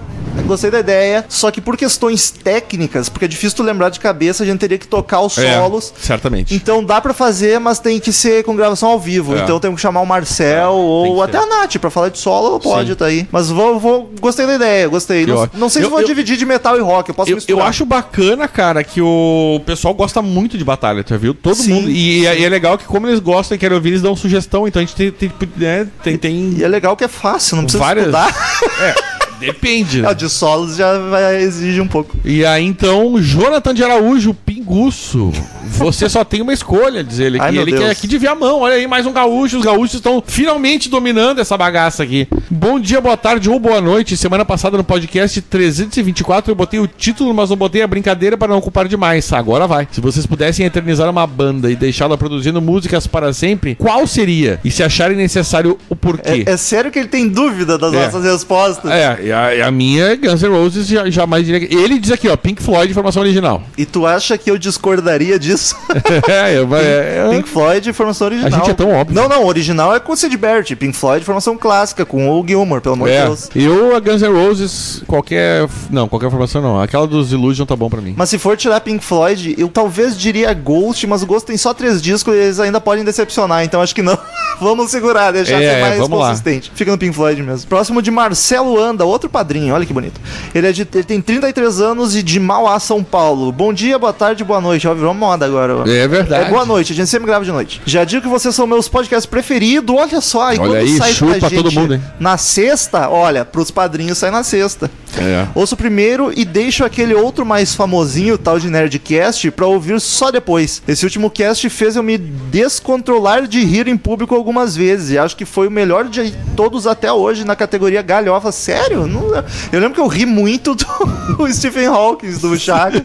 [0.46, 4.44] Gostei da ideia, só que por questões técnicas, porque é difícil tu lembrar de cabeça,
[4.44, 5.94] a gente teria que tocar os solos.
[5.96, 6.56] É, certamente.
[6.56, 9.36] Então dá pra fazer, mas tem que ser com gravação ao vivo.
[9.36, 9.39] É.
[9.44, 10.72] Então temos que chamar o Marcel
[11.04, 12.96] tem ou até a Nath pra falar de solo, pode Sim.
[12.96, 13.28] tá aí.
[13.32, 15.26] Mas vou, vou gostei da ideia, gostei.
[15.26, 17.36] Não, não sei se Eu- vou eu- dividir de metal e rock, eu posso Eu,
[17.36, 17.60] misturar.
[17.64, 21.34] eu acho bacana, cara, que o pessoal gosta muito de batalha, tu já viu?
[21.34, 21.90] Todo Sim, mundo.
[21.90, 24.68] E, é- e é legal que, como eles gostam e querem ouvir, eles dão sugestão.
[24.68, 25.12] Então a gente tem.
[25.12, 28.30] tem, né, tem, tem- E é legal que é fácil, não precisa Várias- estudar.
[29.40, 30.10] Depende, É, né?
[30.10, 32.18] o de solos já vai exigir um pouco.
[32.26, 34.34] E aí, então, Jonathan de Araújo,
[34.70, 35.32] Pinguço.
[35.80, 37.40] Você só tem uma escolha, diz ele.
[37.42, 37.84] Ai, ele Deus.
[37.84, 38.60] quer aqui de mão.
[38.60, 39.58] Olha aí, mais um gaúcho.
[39.58, 42.28] Os gaúchos estão finalmente dominando essa bagaça aqui.
[42.52, 44.16] Bom dia, boa tarde ou boa noite.
[44.16, 48.50] Semana passada no podcast 324 eu botei o título, mas não botei a brincadeira para
[48.50, 49.32] não ocupar demais.
[49.34, 49.88] Agora vai.
[49.92, 54.60] Se vocês pudessem eternizar uma banda e deixá-la produzindo músicas para sempre, qual seria?
[54.64, 56.44] E se acharem necessário, o porquê?
[56.46, 58.06] É, é sério que ele tem dúvida das É.
[58.06, 58.92] nossas respostas.
[58.92, 61.68] É, e a, a minha é Guns N' Roses jamais diria.
[61.74, 63.64] Ele diz aqui, ó, Pink Floyd, formação original.
[63.78, 65.76] E tu acha que eu discordaria disso?
[66.28, 68.52] é, eu, é, é, Pink Floyd, formação original.
[68.54, 69.16] A gente é tão óbvio.
[69.16, 70.76] Não, não, original é com o Sid Barrett.
[70.76, 73.26] Pink Floyd, formação clássica, com o Gilmore, pelo amor de é.
[73.26, 73.50] Deus.
[73.56, 75.68] Eu, a Guns N' Roses, qualquer...
[75.90, 76.80] Não, qualquer formação não.
[76.80, 78.14] Aquela dos Illusion tá bom pra mim.
[78.18, 81.74] Mas se for tirar Pink Floyd, eu talvez diria Ghost, mas o Ghost tem só
[81.74, 84.18] três discos e eles ainda podem decepcionar, então acho que não.
[84.60, 86.30] vamos segurar, deixar É, ser mais vamos lá.
[86.30, 86.72] consistente.
[86.76, 87.68] Fica no Pink Floyd mesmo.
[87.68, 90.20] Próximo de Marcelo Anda, outro padrinho, olha que bonito.
[90.54, 93.52] Ele, é de, ele tem 33 anos e de Mauá, São Paulo.
[93.52, 94.88] Bom dia, boa tarde, boa noite.
[94.88, 95.84] Ó, virou moda agora.
[95.88, 96.46] É verdade.
[96.46, 97.80] É boa noite, a gente sempre grava de noite.
[97.86, 100.52] Já digo que vocês são meus podcasts preferidos, olha só.
[100.52, 102.02] E Olha quando aí, sai chupa pra gente todo mundo, hein?
[102.20, 104.90] Na sexta, olha, pros padrinhos sai na sexta.
[105.18, 105.48] É.
[105.54, 110.82] Ouço primeiro e deixo aquele outro mais famosinho, tal de Nerdcast, pra ouvir só depois.
[110.88, 115.12] Esse último cast fez eu me descontrolar de rir em público algumas vezes.
[115.12, 118.52] E acho que foi o melhor de todos até hoje na categoria galhofa.
[118.52, 119.06] Sério?
[119.06, 120.74] Não, eu lembro que eu ri muito
[121.38, 123.04] do Stephen Hawking, do Chagas.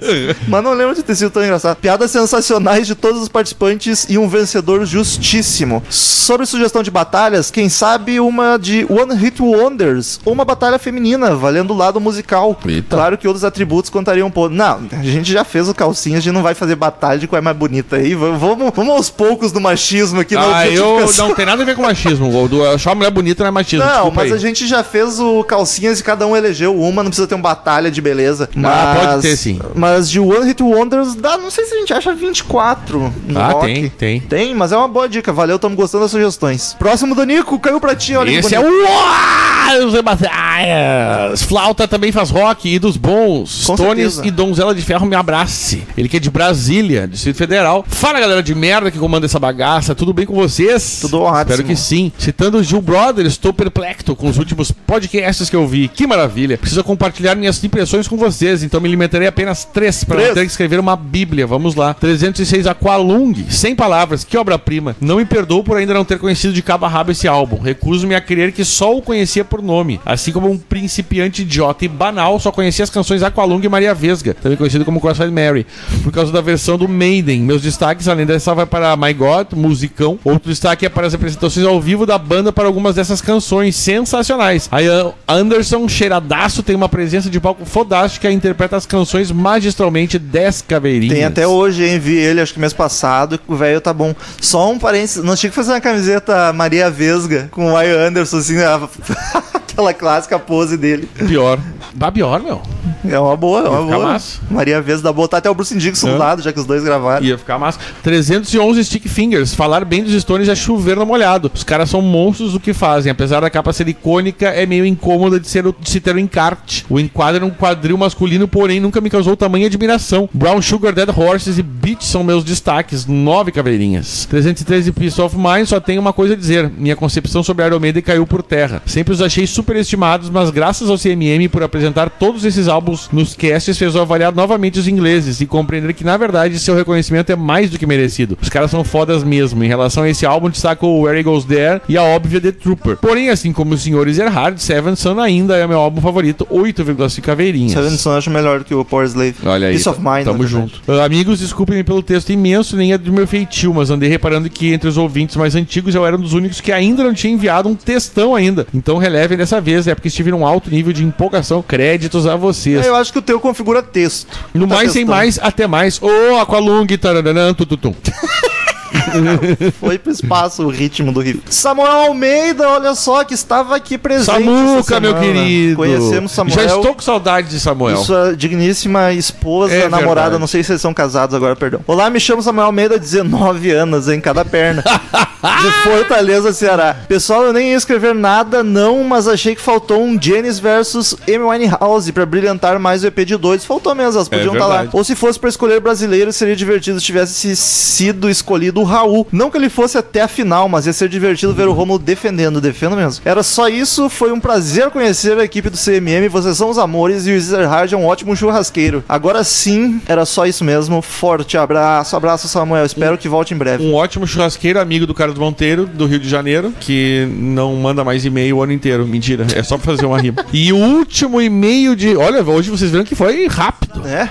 [0.48, 1.76] mas não lembro de ter sido tão engraçado.
[1.76, 5.82] Piadas sensacionais de todos os participantes e um vencedor justíssimo.
[5.90, 11.34] Sobre sugestão de batalhas, quem sabe uma de One Hit Wonders ou uma batalha feminina,
[11.34, 12.58] valendo o lado musical.
[12.66, 12.96] Eita.
[12.96, 14.54] Claro que outros atributos contariam um pouco.
[14.54, 17.38] Não, a gente já fez o calcinha, a gente não vai fazer batalha de qual
[17.38, 18.14] é mais bonita aí.
[18.14, 21.74] Vamos, vamos aos poucos do machismo aqui na Ah, eu não tem nada a ver
[21.74, 22.30] com machismo.
[22.74, 23.84] Achar a mulher bonita não é machismo.
[23.84, 24.32] Não, mas aí.
[24.32, 27.42] a gente já fez o calcinhas e cada um elegeu uma, não precisa ter uma
[27.42, 28.48] batalha de beleza.
[28.54, 29.60] Mas, Ah, pode ter, sim.
[29.74, 33.48] Mas de One Hit Wonders, dá, não sei se a gente acha 24 no Ah,
[33.48, 33.66] rock.
[33.66, 34.20] tem, tem.
[34.20, 35.32] Tem, mas é uma boa dica.
[35.32, 36.76] Valeu, estamos gostando das sugestões.
[36.78, 41.42] Próximo do Nico, caiu pra ti, olha Esse é o Zé Batalhas.
[41.42, 43.64] Flauta também faz rock e dos bons.
[43.66, 44.26] Com Stones certeza.
[44.26, 45.82] e Donzela de Ferro me abrace.
[45.96, 47.84] Ele que é de Brasília, Distrito Federal.
[47.88, 49.94] Fala galera de merda que comanda essa bagaça.
[49.94, 50.98] Tudo bem com vocês?
[51.00, 51.40] Tudo ótimo.
[51.40, 52.12] Espero que sim.
[52.18, 55.88] Citando o Gil Brother, estou perplexo com os últimos podcasts que eu vi.
[55.88, 56.58] Que maravilha.
[56.58, 60.50] Preciso compartilhar minhas impressões com vocês, então me limitarei a apenas três para ter que
[60.50, 61.46] escrever uma bíblia.
[61.46, 61.94] Vamos lá.
[61.94, 64.96] 306 Aqualung, sem palavras, que obra-prima.
[65.00, 67.60] Não me perdoo por ainda não ter conhecido de cabo a rabo esse álbum.
[67.60, 70.00] Recuso-me a crer que só o conhecia por nome.
[70.04, 74.34] Assim como um principiante idiota e banal, só conhecia as canções Aqualung e Maria Vesga,
[74.34, 75.66] também conhecido como Crossfire Mary,
[76.02, 77.40] por causa da versão do Maiden.
[77.42, 80.18] Meus destaques, além dessa, vai para My God, musicão.
[80.24, 84.68] Outro destaque é para as apresentações ao vivo da banda para algumas dessas canções sensacionais.
[84.70, 90.62] A Anderson, cheiradaço, tem uma presença de palco fodástica e interpreta as canções magistralmente 10
[91.08, 91.98] Tem até hoje, hein?
[91.98, 93.38] Vi ele, acho que mês passado.
[93.46, 94.14] O velho tá bom.
[94.40, 95.22] Só um parênteses.
[95.22, 98.88] Nós tinha que fazer uma camiseta Maria Vesga com o Ian Anderson, assim, a-
[99.54, 101.08] aquela clássica pose dele.
[101.26, 101.58] Pior.
[101.94, 102.60] Bah, pior, meu.
[103.08, 104.08] É uma boa, é uma ficar boa.
[104.12, 104.40] massa.
[104.50, 106.18] Maria Vez da botar até o Bruce Dixon do É.
[106.18, 107.24] lado, já que os dois gravaram.
[107.24, 107.78] Ia ficar massa.
[108.02, 109.54] 311 Stick Fingers.
[109.54, 111.50] Falar bem dos Stones é chover no molhado.
[111.54, 113.10] Os caras são monstros do que fazem.
[113.12, 116.18] Apesar da capa ser icônica, é meio incômoda de, ser, o- de se ter o
[116.18, 116.84] encarte.
[116.88, 120.28] O enquadro é um quadril masculino, porém nunca me causou tamanha admiração.
[120.32, 123.06] Brown Sugar, Dead Horses e Beach são meus destaques.
[123.06, 124.26] Nove caveirinhas.
[124.30, 126.70] 313 Peace of Mind só tem uma coisa a dizer.
[126.76, 128.82] Minha concepção sobre Iron Maiden caiu por terra.
[128.86, 133.76] Sempre os achei superestimados, mas graças ao CMM por apresentar todos esses álbuns nos casts
[133.76, 137.70] fez eu avaliar novamente os ingleses e compreender que na verdade seu reconhecimento é mais
[137.70, 138.38] do que merecido.
[138.40, 139.62] Os caras são fodas mesmo.
[139.62, 142.52] Em relação a esse álbum, destaco o Where He Goes There e a óbvia The
[142.52, 142.96] Trooper.
[142.96, 147.72] Porém, assim como os senhores Erhard, Seven Son ainda é meu álbum favorito, 8,5 caveirinhas.
[147.72, 149.34] Seven Son acho melhor que o Power Slave.
[149.44, 150.24] Olha aí, Peace of Mind.
[150.24, 154.08] tamo na Ah, amigos, desculpem pelo texto imenso, nem é do meu feitio, mas andei
[154.08, 157.14] reparando que entre os ouvintes mais antigos eu era um dos únicos que ainda não
[157.14, 158.66] tinha enviado um textão ainda.
[158.74, 161.62] Então relevem dessa vez, é porque estive num alto nível de empolgação.
[161.62, 162.84] Créditos a vocês.
[162.84, 164.38] É, eu acho que o teu configura texto.
[164.52, 166.00] No Tá mais sem mais, até mais.
[166.02, 167.94] Ô, Aqualung, taranã, tututum.
[169.80, 171.40] Foi pro espaço o ritmo do riff.
[171.50, 174.26] Samuel Almeida, olha só, que estava aqui presente.
[174.26, 175.76] Samuca, meu querido.
[175.76, 176.54] Conhecemos Samuel.
[176.54, 177.96] Já estou com saudade de Samuel.
[177.98, 180.40] Sua digníssima esposa, É namorada, verdade.
[180.40, 181.80] não sei se vocês são casados agora, perdão.
[181.86, 184.82] Olá, me chamo Samuel Almeida, 19 anos em cada perna.
[185.62, 186.96] de Fortaleza, Ceará.
[187.06, 191.44] Pessoal, eu nem ia escrever nada, não, mas achei que faltou um Janis versus Amy
[191.44, 193.64] Winehouse pra brilhantar mais o EP de dois.
[193.64, 194.74] Faltou mesmo, elas podiam estar lá.
[194.74, 194.96] É verdade.
[194.96, 199.26] Ou se fosse pra escolher brasileiro, seria divertido se tivesse sido escolhido o Raul.
[199.32, 202.60] Não que ele fosse até a final, mas ia ser divertido ver o Romulo defendendo,
[202.60, 203.22] defendo mesmo.
[203.24, 207.26] Era só isso, foi um prazer conhecer a equipe do CMM, vocês são os amores
[207.26, 209.04] e o Ezerhard é um ótimo churrasqueiro.
[209.08, 211.02] Agora sim, era só isso mesmo.
[211.02, 213.84] Forte abraço, abraço Samuel, espero que volte em breve.
[213.84, 218.24] Um ótimo churrasqueiro, amigo do Carlos Monteiro, do Rio de Janeiro, que não manda mais
[218.24, 219.06] e-mail o ano inteiro.
[219.06, 220.44] Mentira, é só pra fazer uma rima.
[220.54, 222.16] E o último e-mail de.
[222.16, 224.06] Olha, hoje vocês viram que foi rápido.
[224.06, 224.30] É?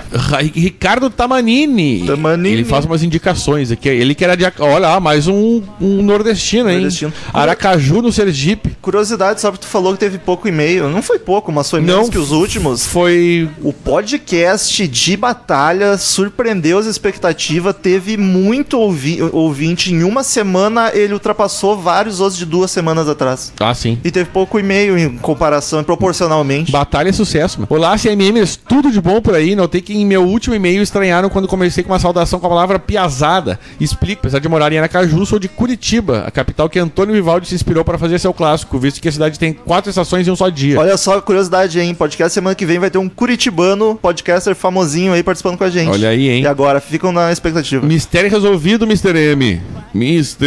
[0.54, 2.06] Ricardo Tamanini.
[2.06, 2.54] Tamanini.
[2.54, 3.88] Ele faz umas indicações aqui.
[3.88, 4.44] Ele que era de.
[4.58, 6.76] Olha lá, mais um, um nordestino, hein?
[6.76, 7.12] Nordestino.
[7.32, 8.76] Aracaju, no Sergipe.
[8.80, 10.88] Curiosidade, só que tu falou que teve pouco e-mail.
[10.88, 12.08] Não foi pouco, mas foi menos Não.
[12.08, 12.86] que os últimos.
[12.86, 13.48] Foi.
[13.62, 19.92] O podcast de batalha surpreendeu as expectativas, teve muito ouvi ouvinte.
[19.92, 23.52] Em uma semana ele ultrapassou vários outros de duas semanas atrás.
[23.58, 23.98] Ah, sim.
[24.04, 26.70] E teve pouco e-mail em comparação, proporcionalmente.
[26.70, 27.66] Batalha é sucesso, mano.
[27.70, 29.56] Olá, CMMers, tudo de bom por aí.
[29.56, 32.78] Notei que em meu último e-mail estranharam quando comecei com uma saudação com a palavra
[32.78, 33.58] piazada.
[33.80, 37.54] Explico, apesar de morar em Aracaju, sou de Curitiba, a capital que Antônio Vivaldi se
[37.54, 40.50] inspirou para fazer seu clássico, visto que a cidade tem quatro estações em um só
[40.50, 40.78] dia.
[40.78, 41.94] Olha só, curiosidade, hein?
[41.94, 45.88] Podcast semana que vem vai ter um curitibano, podcaster famosinho aí participando com a gente.
[45.88, 46.42] Olha aí, hein?
[46.42, 47.86] E agora, ficam na expectativa.
[47.86, 49.16] Mistério resolvido, Mr.
[49.16, 49.62] M.
[49.94, 50.44] Mr.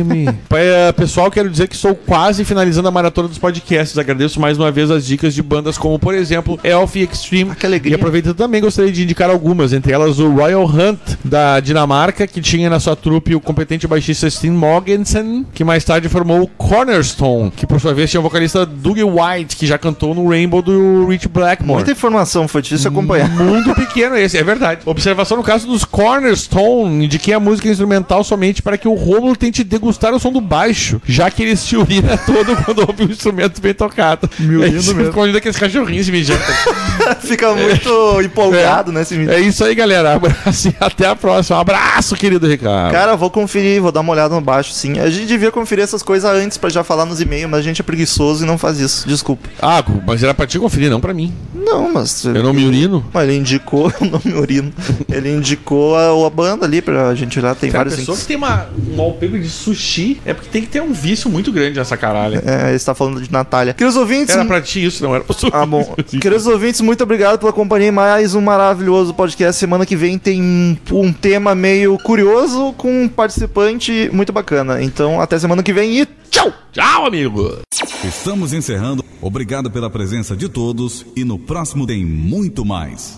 [0.00, 0.26] M.
[0.56, 3.98] Eh, Pessoal, quero dizer que estou quase finalizando a maratona dos podcasts.
[3.98, 7.50] Agradeço mais uma vez as dicas de bandas como, por exemplo, Elf Extreme.
[7.52, 7.92] Ah, que alegria.
[7.92, 12.40] E aproveitando também, gostaria de indicar algumas, entre elas o Royal Hunt, da Dinamarca, que
[12.40, 17.50] tinha na sua trupe o competente baixista Steen Mogensen, que mais tarde formou o Cornerstone,
[17.50, 21.06] que por sua vez tinha o vocalista Doug White, que já cantou no Rainbow do
[21.06, 21.76] Rich Blackmore.
[21.76, 23.28] Muita informação, foi difícil acompanhar.
[23.36, 24.80] Mundo pequeno esse, é verdade.
[24.84, 29.62] Observação no caso dos Cornerstone, indiquei a música instrumental somente para que o Romulo tente
[29.62, 33.60] degustar o som do baixo, já que ele se urina todo quando ouve um instrumento
[33.60, 34.28] bem tocado.
[34.38, 35.10] Me urino é isso, mesmo.
[35.10, 36.40] Escondido aqueles cachorrinhos se mijando.
[37.20, 39.02] Fica muito empolgado, né?
[39.02, 39.32] Esse vídeo.
[39.32, 40.14] É isso aí, galera.
[40.14, 41.58] Abraço e até a próxima.
[41.58, 42.92] Um abraço, querido Ricardo.
[42.92, 44.98] Cara, vou conferir, vou dar uma olhada no baixo, sim.
[44.98, 47.80] A gente devia conferir essas coisas antes pra já falar nos e-mails, mas a gente
[47.80, 49.08] é preguiçoso e não faz isso.
[49.08, 49.48] Desculpa.
[49.60, 51.32] Ah, mas era pra te conferir, não pra mim.
[51.54, 52.24] Não, mas.
[52.24, 53.04] Eu não me urino.
[53.12, 54.72] Mas ele indicou, eu não me urino.
[55.10, 58.22] Ele indicou a, a banda ali pra gente olhar, tem Cara, a vários pessoa links.
[58.22, 61.50] que tem uma, um wallpaper de sushi é porque tem que ter um vício muito
[61.50, 62.40] grande nessa caralho.
[62.44, 63.74] É, ele está falando de Natália.
[63.74, 64.34] Queridos ouvintes.
[64.34, 65.52] Era pra ti isso, não era pra sushi.
[65.52, 65.94] Ah, bom.
[66.20, 69.58] Queridos ouvintes, muito obrigado pela companhia em mais um maravilhoso podcast.
[69.58, 74.82] Semana que vem tem um, um tema meio curioso com um participante muito bacana.
[74.82, 76.52] Então, até semana que vem e tchau!
[76.72, 77.58] Tchau, amigo.
[78.04, 79.04] Estamos encerrando.
[79.22, 83.14] Obrigado pela presença de todos e no próximo tem muito mais.